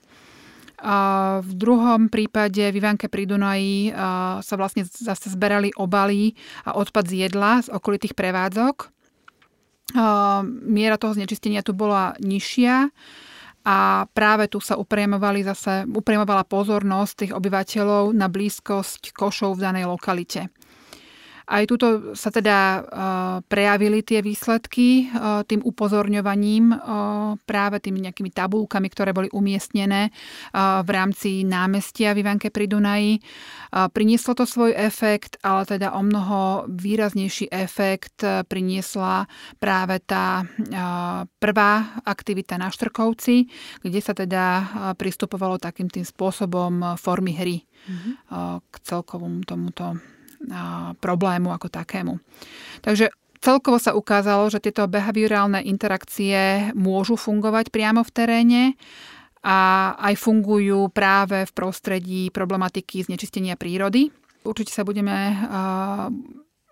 A 0.81 0.96
v 1.44 1.53
druhom 1.61 2.09
prípade 2.09 2.72
v 2.72 2.79
Ivanke 2.81 3.12
pri 3.12 3.29
Dunaji 3.29 3.90
eh, 3.90 3.94
sa 4.40 4.55
vlastne 4.57 4.87
zase 4.87 5.29
zberali 5.29 5.74
obaly 5.76 6.33
a 6.64 6.79
odpad 6.79 7.05
z 7.11 7.29
jedla 7.29 7.61
z 7.61 7.68
okolitých 7.68 8.16
prevádzok. 8.16 8.96
Miera 10.70 11.03
toho 11.03 11.18
znečistenia 11.18 11.66
tu 11.66 11.74
bola 11.74 12.14
nižšia 12.22 12.94
a 13.64 14.09
práve 14.09 14.49
tu 14.49 14.59
sa 14.61 14.81
upriamovali 14.81 15.44
zase, 15.44 15.85
upriamovala 15.85 16.49
pozornosť 16.49 17.12
tých 17.16 17.33
obyvateľov 17.37 18.16
na 18.16 18.27
blízkosť 18.33 19.12
košov 19.12 19.61
v 19.61 19.64
danej 19.68 19.85
lokalite. 19.88 20.49
Aj 21.50 21.66
tuto 21.66 22.14
sa 22.14 22.30
teda 22.30 22.58
e, 22.58 22.80
prejavili 23.50 24.06
tie 24.06 24.22
výsledky 24.22 25.10
e, 25.10 25.42
tým 25.50 25.66
upozorňovaním 25.66 26.70
e, 26.70 26.76
práve 27.42 27.82
tými 27.82 28.06
nejakými 28.06 28.30
tabulkami, 28.30 28.86
ktoré 28.86 29.10
boli 29.10 29.26
umiestnené 29.34 30.14
v 30.54 30.90
rámci 30.90 31.42
námestia 31.42 32.14
v 32.14 32.22
Ivanke 32.22 32.52
pri 32.52 32.66
Dunaji. 32.70 33.22
Prinieslo 33.70 34.36
to 34.36 34.44
svoj 34.44 34.74
efekt, 34.76 35.38
ale 35.42 35.66
teda 35.66 35.94
o 35.94 36.02
mnoho 36.02 36.68
výraznejší 36.68 37.50
efekt 37.50 38.22
priniesla 38.46 39.26
práve 39.58 40.02
tá 40.04 40.44
prvá 41.38 42.02
aktivita 42.04 42.58
na 42.58 42.68
Štrkovci, 42.68 43.46
kde 43.82 44.00
sa 44.02 44.12
teda 44.12 44.44
pristupovalo 44.98 45.58
takým 45.58 45.90
tým 45.90 46.04
spôsobom 46.04 46.98
formy 46.98 47.32
hry 47.34 47.56
mm-hmm. 47.64 48.12
k 48.60 48.74
celkovom 48.84 49.42
tomuto 49.46 49.98
problému 50.98 51.53
ako 51.53 51.68
takému. 51.68 52.16
Takže 52.81 53.12
celkovo 53.44 53.76
sa 53.76 53.92
ukázalo, 53.92 54.48
že 54.48 54.64
tieto 54.64 54.88
behaviorálne 54.88 55.61
interakcie 55.64 56.72
môžu 56.72 57.20
fungovať 57.20 57.68
priamo 57.68 58.00
v 58.00 58.14
teréne 58.14 58.62
a 59.40 59.92
aj 59.96 60.20
fungujú 60.20 60.92
práve 60.92 61.48
v 61.48 61.53
prostredí 61.57 62.22
problematiky 62.29 63.05
znečistenia 63.05 63.57
prírody. 63.57 64.12
Určite 64.44 64.72
sa 64.72 64.85
budeme 64.85 65.37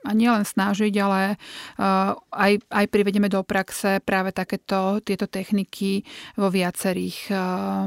a 0.06 0.14
nielen 0.14 0.46
snažiť, 0.46 0.94
ale 1.02 1.34
uh, 1.34 2.14
aj, 2.30 2.62
aj 2.70 2.87
privedeme 2.87 3.26
do 3.26 3.42
praxe 3.42 3.98
práve 4.06 4.30
takéto 4.30 5.02
tieto 5.02 5.26
techniky 5.26 6.06
vo 6.38 6.48
viacerých 6.54 7.34
uh, 7.34 7.38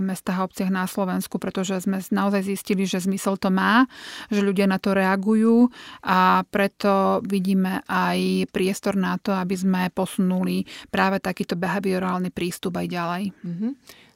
mestách 0.03 0.43
a 0.43 0.45
obciach 0.45 0.71
na 0.71 0.85
Slovensku, 0.91 1.39
pretože 1.39 1.79
sme 1.79 2.03
naozaj 2.11 2.43
zistili, 2.43 2.83
že 2.83 2.99
zmysel 2.99 3.39
to 3.39 3.47
má, 3.47 3.87
že 4.27 4.43
ľudia 4.43 4.67
na 4.67 4.75
to 4.75 4.91
reagujú 4.91 5.71
a 6.03 6.43
preto 6.51 7.23
vidíme 7.23 7.79
aj 7.87 8.51
priestor 8.51 8.99
na 8.99 9.15
to, 9.15 9.31
aby 9.31 9.55
sme 9.55 9.87
posunuli 9.95 10.67
práve 10.91 11.23
takýto 11.23 11.55
behaviorálny 11.55 12.29
prístup 12.35 12.75
aj 12.75 12.87
ďalej. 12.91 13.23
Mm-hmm. 13.39 13.71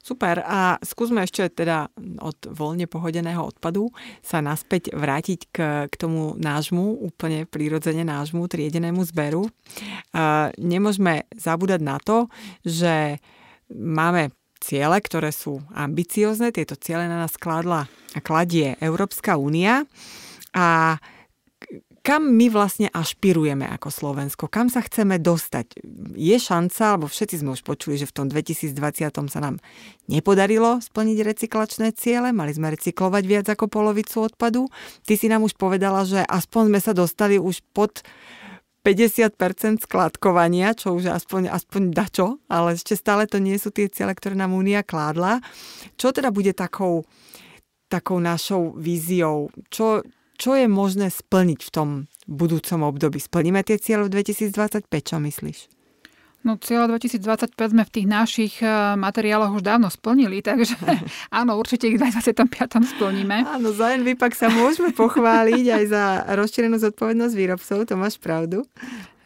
Super. 0.06 0.38
A 0.46 0.78
skúsme 0.86 1.26
ešte 1.26 1.50
teda 1.50 1.90
od 2.22 2.38
voľne 2.54 2.86
pohodeného 2.86 3.42
odpadu 3.42 3.90
sa 4.22 4.38
naspäť 4.38 4.94
vrátiť 4.94 5.40
k, 5.50 5.56
k 5.90 5.94
tomu 5.98 6.38
nášmu, 6.38 7.02
úplne 7.02 7.42
prírodzene 7.42 8.06
nášmu 8.06 8.46
triedenému 8.46 9.02
zberu. 9.02 9.50
A 10.14 10.54
nemôžeme 10.62 11.26
zabúdať 11.34 11.82
na 11.82 11.98
to, 11.98 12.30
že 12.62 13.18
máme 13.74 14.30
ciele, 14.62 14.94
ktoré 15.02 15.34
sú 15.34 15.58
ambiciozne. 15.74 16.54
Tieto 16.54 16.78
ciele 16.78 17.10
na 17.10 17.26
nás 17.26 17.34
kladla 17.34 17.90
a 18.14 18.18
kladie 18.22 18.78
Európska 18.78 19.34
únia. 19.34 19.90
A 20.54 21.02
kam 22.06 22.38
my 22.38 22.46
vlastne 22.54 22.86
ašpirujeme 22.94 23.66
ako 23.66 23.90
Slovensko, 23.90 24.46
kam 24.46 24.70
sa 24.70 24.78
chceme 24.78 25.18
dostať. 25.18 25.82
Je 26.14 26.38
šanca, 26.38 26.94
alebo 26.94 27.10
všetci 27.10 27.42
sme 27.42 27.58
už 27.58 27.66
počuli, 27.66 27.98
že 27.98 28.06
v 28.06 28.14
tom 28.14 28.26
2020 28.30 28.78
sa 29.26 29.40
nám 29.42 29.58
nepodarilo 30.06 30.78
splniť 30.78 31.18
recyklačné 31.26 31.90
ciele, 31.98 32.30
mali 32.30 32.54
sme 32.54 32.70
recyklovať 32.70 33.24
viac 33.26 33.46
ako 33.50 33.66
polovicu 33.66 34.22
odpadu. 34.22 34.70
Ty 35.02 35.18
si 35.18 35.26
nám 35.26 35.42
už 35.42 35.58
povedala, 35.58 36.06
že 36.06 36.22
aspoň 36.22 36.62
sme 36.70 36.78
sa 36.78 36.94
dostali 36.94 37.42
už 37.42 37.66
pod 37.74 38.06
50% 38.86 39.82
skladkovania, 39.82 40.78
čo 40.78 40.94
už 40.94 41.10
aspoň, 41.10 41.50
aspoň 41.50 41.82
dačo, 41.90 42.38
ale 42.46 42.78
ešte 42.78 42.94
stále 42.94 43.26
to 43.26 43.42
nie 43.42 43.58
sú 43.58 43.74
tie 43.74 43.90
ciele, 43.90 44.14
ktoré 44.14 44.38
nám 44.38 44.54
Únia 44.54 44.86
kládla. 44.86 45.42
Čo 45.98 46.14
teda 46.14 46.30
bude 46.30 46.54
takou, 46.54 47.02
takou 47.90 48.22
našou 48.22 48.78
víziou? 48.78 49.50
Čo, 49.74 50.06
čo 50.36 50.52
je 50.54 50.68
možné 50.68 51.08
splniť 51.08 51.60
v 51.64 51.70
tom 51.72 51.88
budúcom 52.28 52.86
období? 52.86 53.18
Splníme 53.18 53.64
tie 53.64 53.80
cieľe 53.80 54.12
v 54.12 54.20
2025, 54.20 54.86
čo 55.02 55.16
myslíš? 55.18 55.58
No 56.46 56.54
cieľa 56.62 56.94
2025 56.94 57.58
sme 57.58 57.82
v 57.82 57.90
tých 57.90 58.06
našich 58.06 58.54
eh, 58.62 58.94
materiáloch 58.94 59.58
už 59.58 59.66
dávno 59.66 59.90
splnili, 59.90 60.38
takže 60.46 60.78
áno, 61.34 61.58
určite 61.58 61.90
ich 61.90 61.98
v 61.98 62.06
2025 62.06 62.86
splníme. 62.94 63.42
Áno, 63.42 63.74
za 63.74 63.98
NVPAK 63.98 64.32
sa 64.38 64.46
môžeme 64.46 64.94
pochváliť 64.94 65.64
aj 65.74 65.84
za 65.90 66.04
rozšírenú 66.38 66.78
zodpovednosť 66.78 67.34
výrobcov, 67.34 67.78
to 67.82 67.94
máš 67.98 68.22
pravdu. 68.22 68.62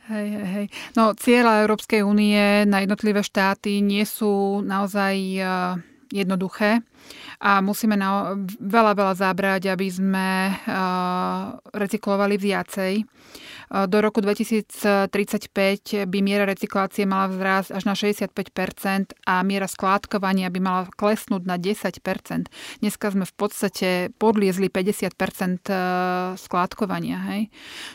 Hej, 0.08 0.26
hej, 0.32 0.46
hej. 0.48 0.66
No 0.96 1.12
cieľa 1.12 1.62
Európskej 1.68 2.02
únie 2.02 2.64
na 2.66 2.82
jednotlivé 2.82 3.20
štáty 3.20 3.84
nie 3.84 4.08
sú 4.08 4.64
naozaj 4.64 5.14
eh, 5.36 5.46
jednoduché 6.08 6.80
a 7.40 7.64
musíme 7.64 7.96
na 7.96 8.36
veľa, 8.60 8.92
veľa 8.92 9.14
zábrať, 9.16 9.72
aby 9.72 9.88
sme 9.88 10.52
uh, 10.52 11.56
recyklovali 11.72 12.36
viacej. 12.36 13.00
Uh, 13.00 13.88
do 13.88 14.04
roku 14.04 14.20
2035 14.20 15.08
by 16.04 16.18
miera 16.20 16.44
recyklácie 16.44 17.08
mala 17.08 17.32
vzrásť 17.32 17.72
až 17.72 17.82
na 17.88 17.96
65% 17.96 19.16
a 19.24 19.40
miera 19.40 19.64
skládkovania 19.64 20.52
by 20.52 20.60
mala 20.60 20.82
klesnúť 20.92 21.42
na 21.48 21.56
10%. 21.56 22.52
Dneska 22.84 23.06
sme 23.08 23.24
v 23.24 23.34
podstate 23.34 24.12
podliezli 24.20 24.68
50% 24.68 25.08
uh, 25.72 26.36
skládkovania. 26.36 27.18
Hej? 27.32 27.42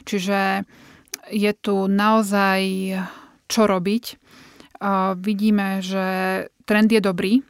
Čiže 0.09 0.65
je 1.29 1.51
tu 1.53 1.85
naozaj 1.85 2.61
čo 3.45 3.69
robiť. 3.69 4.17
Vidíme, 5.17 5.81
že 5.81 6.05
trend 6.69 6.89
je 6.93 7.01
dobrý, 7.01 7.41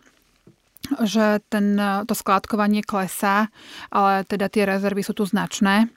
že 1.04 1.40
ten, 1.50 1.80
to 2.06 2.14
skládkovanie 2.14 2.86
klesá, 2.86 3.50
ale 3.90 4.26
teda 4.28 4.50
tie 4.50 4.68
rezervy 4.70 5.02
sú 5.02 5.14
tu 5.18 5.26
značné. 5.26 5.90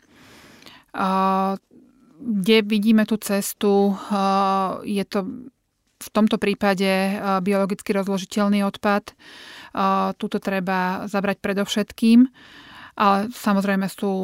Kde 2.18 2.56
vidíme 2.66 3.06
tú 3.06 3.20
cestu, 3.20 3.94
je 4.82 5.04
to 5.06 5.46
v 5.98 6.08
tomto 6.14 6.38
prípade 6.38 6.86
biologicky 7.42 7.90
rozložiteľný 7.90 8.62
odpad. 8.62 9.14
Tuto 10.14 10.38
treba 10.38 11.10
zabrať 11.10 11.42
predovšetkým, 11.42 12.26
ale 12.98 13.18
samozrejme 13.30 13.86
sú, 13.86 14.14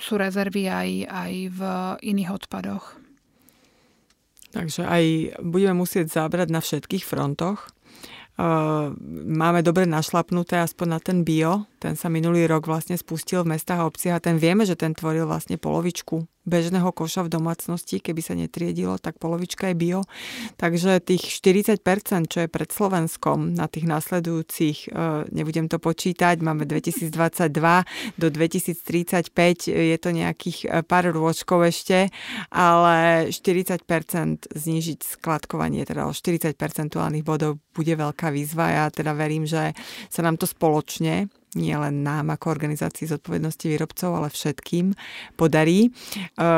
sú 0.00 0.12
rezervy 0.16 0.68
aj, 0.68 0.88
aj 1.08 1.32
v 1.52 1.60
iných 2.04 2.30
odpadoch. 2.32 2.96
Takže 4.52 4.84
aj 4.84 5.04
budeme 5.40 5.80
musieť 5.80 6.12
zabrať 6.12 6.48
na 6.52 6.60
všetkých 6.60 7.08
frontoch. 7.08 7.72
Máme 9.28 9.60
dobre 9.60 9.84
našlapnuté 9.84 10.56
aspoň 10.56 10.86
na 10.88 11.00
ten 11.04 11.20
bio. 11.20 11.68
Ten 11.76 12.00
sa 12.00 12.08
minulý 12.08 12.48
rok 12.48 12.64
vlastne 12.64 12.96
spustil 12.96 13.44
v 13.44 13.56
mestách 13.56 13.84
a 13.84 13.88
obciach 13.88 14.16
a 14.18 14.24
ten 14.24 14.40
vieme, 14.40 14.64
že 14.64 14.78
ten 14.78 14.96
tvoril 14.96 15.28
vlastne 15.28 15.60
polovičku 15.60 16.24
bežného 16.42 16.90
koša 16.90 17.26
v 17.26 17.32
domácnosti, 17.38 18.02
keby 18.02 18.20
sa 18.22 18.34
netriedilo, 18.34 18.98
tak 18.98 19.22
polovička 19.22 19.70
je 19.70 19.76
bio. 19.78 20.00
Takže 20.58 20.98
tých 20.98 21.38
40%, 21.38 21.78
čo 22.26 22.38
je 22.42 22.48
pred 22.50 22.70
Slovenskom 22.70 23.54
na 23.54 23.70
tých 23.70 23.86
následujúcich, 23.86 24.90
e, 24.90 25.28
nebudem 25.30 25.70
to 25.70 25.78
počítať, 25.78 26.42
máme 26.42 26.66
2022 26.66 28.18
do 28.18 28.26
2035, 28.26 29.70
je 29.70 29.96
to 29.98 30.10
nejakých 30.10 30.58
e, 30.66 30.82
pár 30.82 31.14
rôčkov 31.14 31.62
ešte, 31.70 32.10
ale 32.50 33.30
40% 33.30 33.86
znižiť 34.50 34.98
skladkovanie, 35.18 35.86
teda 35.86 36.10
o 36.10 36.12
40 36.14 36.58
percentuálnych 36.58 37.22
bodov 37.22 37.62
bude 37.70 37.94
veľká 37.94 38.34
výzva. 38.34 38.74
Ja 38.74 38.84
teda 38.90 39.14
verím, 39.14 39.46
že 39.46 39.74
sa 40.10 40.20
nám 40.26 40.36
to 40.38 40.46
spoločne 40.50 41.30
nie 41.52 41.76
len 41.76 42.00
nám 42.00 42.32
ako 42.32 42.48
organizácii 42.48 43.04
zodpovednosti 43.08 43.68
výrobcov, 43.68 44.10
ale 44.12 44.28
všetkým 44.32 44.96
podarí. 45.36 45.88
E, 45.88 45.90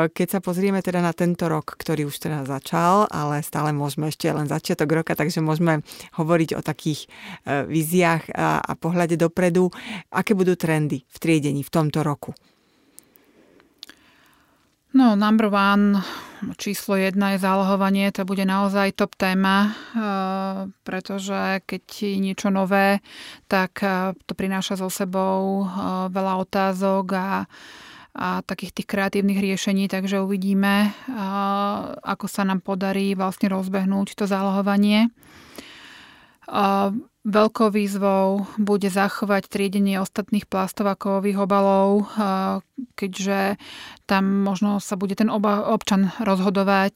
keď 0.07 0.27
sa 0.27 0.39
pozrieme 0.39 0.79
teda 0.79 1.03
na 1.03 1.11
tento 1.11 1.51
rok, 1.51 1.75
ktorý 1.75 2.07
už 2.07 2.15
teda 2.15 2.47
začal, 2.47 3.11
ale 3.11 3.43
stále 3.43 3.75
môžeme 3.75 4.07
ešte 4.07 4.31
len 4.31 4.47
začiatok 4.47 5.03
roka, 5.03 5.13
takže 5.13 5.43
môžeme 5.43 5.83
hovoriť 6.15 6.55
o 6.55 6.61
takých 6.63 7.07
e, 7.43 7.67
víziách 7.67 8.31
a, 8.31 8.63
a 8.63 8.71
pohľade 8.79 9.19
dopredu. 9.19 9.67
Aké 10.15 10.31
budú 10.31 10.55
trendy 10.55 11.03
v 11.11 11.17
triedení 11.19 11.61
v 11.63 11.73
tomto 11.73 11.99
roku? 11.99 12.31
No, 14.95 15.19
number 15.19 15.51
one, 15.51 15.99
číslo 16.55 16.95
jedna 16.95 17.35
je 17.35 17.43
zálohovanie, 17.43 18.15
to 18.15 18.23
bude 18.23 18.47
naozaj 18.47 18.95
top 18.95 19.19
téma, 19.19 19.67
eh, 19.67 20.71
pretože 20.87 21.59
keď 21.67 21.83
je 21.83 22.15
niečo 22.15 22.47
nové, 22.47 23.03
tak 23.51 23.83
eh, 23.83 24.15
to 24.23 24.31
prináša 24.39 24.79
so 24.79 24.87
sebou 24.87 25.67
eh, 25.67 26.07
veľa 26.07 26.39
otázok 26.47 27.05
a, 27.11 27.43
a 28.15 28.39
takých 28.47 28.71
tých 28.71 28.87
kreatívnych 28.87 29.43
riešení, 29.43 29.91
takže 29.91 30.23
uvidíme, 30.23 30.95
ako 31.99 32.31
sa 32.31 32.47
nám 32.47 32.63
podarí 32.63 33.11
vlastne 33.19 33.51
rozbehnúť 33.51 34.15
to 34.15 34.23
zálohovanie. 34.23 35.11
Veľkou 37.25 37.73
výzvou 37.73 38.45
bude 38.61 38.85
zachovať 38.85 39.49
triedenie 39.49 39.97
ostatných 39.97 40.45
plastov 40.45 40.93
a 40.93 40.93
kovových 40.93 41.41
obalov, 41.41 42.05
keďže 42.93 43.57
tam 44.05 44.45
možno 44.45 44.77
sa 44.77 44.93
bude 44.93 45.17
ten 45.17 45.33
občan 45.33 46.13
rozhodovať, 46.21 46.95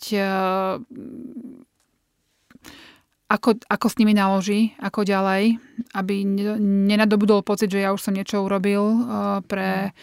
ako, 3.25 3.49
ako 3.57 3.87
s 3.89 3.97
nimi 3.97 4.13
naloží, 4.13 4.77
ako 4.77 5.01
ďalej, 5.01 5.57
aby 5.97 6.15
nenadobudol 6.61 7.41
pocit, 7.41 7.73
že 7.73 7.81
ja 7.81 7.89
už 7.89 8.01
som 8.05 8.13
niečo 8.13 8.45
urobil 8.45 8.85
pre 9.49 9.97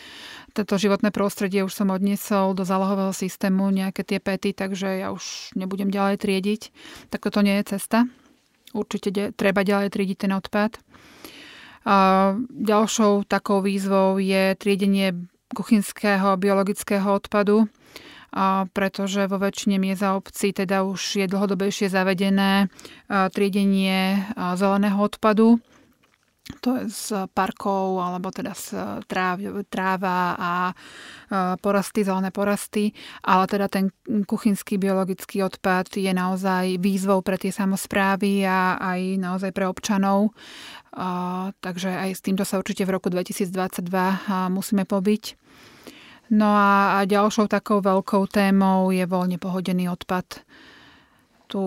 toto 0.58 0.74
životné 0.74 1.14
prostredie, 1.14 1.62
už 1.62 1.70
som 1.70 1.94
odniesol 1.94 2.50
do 2.58 2.66
zálohového 2.66 3.14
systému 3.14 3.70
nejaké 3.70 4.02
tie 4.02 4.18
pety, 4.18 4.58
takže 4.58 5.06
ja 5.06 5.14
už 5.14 5.54
nebudem 5.54 5.86
ďalej 5.86 6.18
triediť. 6.18 6.62
Tak 7.14 7.30
toto 7.30 7.46
nie 7.46 7.62
je 7.62 7.78
cesta 7.78 8.10
určite 8.76 9.08
de- 9.10 9.32
treba 9.32 9.64
ďalej 9.64 9.88
triediť 9.90 10.18
ten 10.28 10.32
odpad. 10.36 10.76
A 11.86 11.96
ďalšou 12.50 13.24
takou 13.24 13.62
výzvou 13.62 14.18
je 14.18 14.58
triedenie 14.58 15.14
kuchynského 15.54 16.36
biologického 16.36 17.06
odpadu, 17.06 17.70
a 18.36 18.68
pretože 18.68 19.24
vo 19.30 19.40
väčšine 19.40 19.80
miest 19.80 20.04
a 20.04 20.12
obcí 20.18 20.52
teda 20.52 20.84
už 20.84 21.24
je 21.24 21.26
dlhodobejšie 21.30 21.88
zavedené 21.88 22.68
triedenie 23.08 24.28
zeleného 24.36 24.98
odpadu 25.00 25.62
to 26.62 26.78
je 26.78 26.86
z 26.86 27.26
parkov 27.34 27.98
alebo 27.98 28.30
teda 28.30 28.54
z 28.54 28.78
tráv, 29.10 29.42
tráva 29.66 30.38
a 30.38 30.52
porasty, 31.58 32.06
zelené 32.06 32.30
porasty, 32.30 32.94
ale 33.26 33.50
teda 33.50 33.66
ten 33.66 33.90
kuchynský 34.06 34.78
biologický 34.78 35.42
odpad 35.42 35.90
je 35.98 36.12
naozaj 36.14 36.78
výzvou 36.78 37.18
pre 37.26 37.34
tie 37.34 37.50
samozprávy 37.50 38.46
a 38.46 38.78
aj 38.78 39.00
naozaj 39.18 39.50
pre 39.50 39.66
občanov. 39.66 40.30
Takže 41.58 41.90
aj 41.90 42.10
s 42.14 42.22
týmto 42.22 42.46
sa 42.46 42.62
určite 42.62 42.86
v 42.86 42.94
roku 42.94 43.10
2022 43.10 43.82
musíme 44.46 44.86
pobiť. 44.86 45.24
No 46.30 46.50
a 46.54 47.02
ďalšou 47.06 47.46
takou 47.50 47.82
veľkou 47.82 48.26
témou 48.30 48.90
je 48.90 49.02
voľne 49.06 49.38
pohodený 49.38 49.90
odpad. 49.90 50.46
Tu 51.46 51.62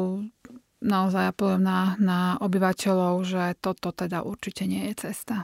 naozaj 0.82 1.36
apelujem 1.36 1.64
na, 1.64 1.96
na 2.00 2.20
obyvateľov, 2.40 3.24
že 3.28 3.44
toto 3.60 3.92
teda 3.92 4.24
určite 4.24 4.64
nie 4.66 4.92
je 4.92 5.10
cesta. 5.10 5.44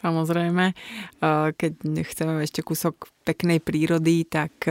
Samozrejme, 0.00 0.72
keď 1.54 1.72
chceme 2.08 2.40
ešte 2.40 2.64
kúsok 2.64 3.12
peknej 3.20 3.60
prírody, 3.60 4.24
tak, 4.24 4.64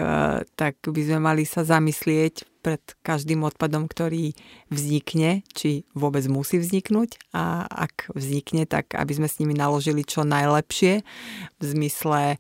tak 0.58 0.76
by 0.82 1.02
sme 1.06 1.20
mali 1.22 1.46
sa 1.46 1.62
zamyslieť 1.62 2.50
pred 2.60 2.84
každým 3.02 3.48
odpadom, 3.48 3.88
ktorý 3.88 4.36
vznikne, 4.68 5.48
či 5.56 5.88
vôbec 5.96 6.28
musí 6.28 6.60
vzniknúť 6.60 7.32
a 7.32 7.64
ak 7.66 8.12
vznikne, 8.12 8.68
tak 8.68 8.94
aby 8.94 9.16
sme 9.16 9.28
s 9.32 9.40
nimi 9.40 9.56
naložili 9.56 10.04
čo 10.04 10.28
najlepšie 10.28 11.02
v 11.56 11.64
zmysle 11.64 12.36
e, 12.36 12.38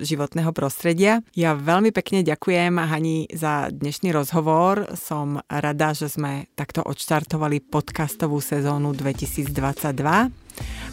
životného 0.00 0.50
prostredia. 0.56 1.20
Ja 1.36 1.52
veľmi 1.52 1.92
pekne 1.92 2.24
ďakujem 2.24 2.80
Hani 2.80 3.28
za 3.30 3.68
dnešný 3.68 4.10
rozhovor. 4.16 4.88
Som 4.96 5.44
rada, 5.52 5.92
že 5.92 6.08
sme 6.08 6.48
takto 6.56 6.80
odštartovali 6.80 7.60
podcastovú 7.60 8.40
sezónu 8.40 8.96
2022 8.96 9.52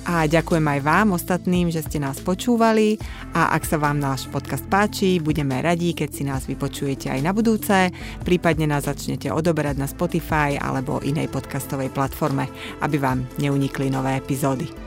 A 0.03 0.27
ďakujem 0.27 0.67
aj 0.67 0.79
vám 0.83 1.15
ostatným, 1.15 1.71
že 1.71 1.79
ste 1.79 1.95
nás 1.95 2.19
počúvali 2.19 2.99
a 3.31 3.55
ak 3.55 3.63
sa 3.63 3.79
vám 3.79 4.03
náš 4.03 4.27
podcast 4.27 4.67
páči, 4.67 5.23
budeme 5.23 5.63
radi, 5.63 5.95
keď 5.95 6.09
si 6.11 6.27
nás 6.27 6.43
vypočujete 6.43 7.07
aj 7.07 7.23
na 7.23 7.31
budúce, 7.31 7.87
prípadne 8.27 8.67
nás 8.67 8.83
začnete 8.83 9.31
odoberať 9.31 9.79
na 9.79 9.87
Spotify 9.87 10.59
alebo 10.59 10.99
inej 10.99 11.31
podcastovej 11.31 11.87
platforme, 11.95 12.51
aby 12.83 12.99
vám 12.99 13.23
neunikli 13.39 13.87
nové 13.87 14.19
epizódy. 14.19 14.82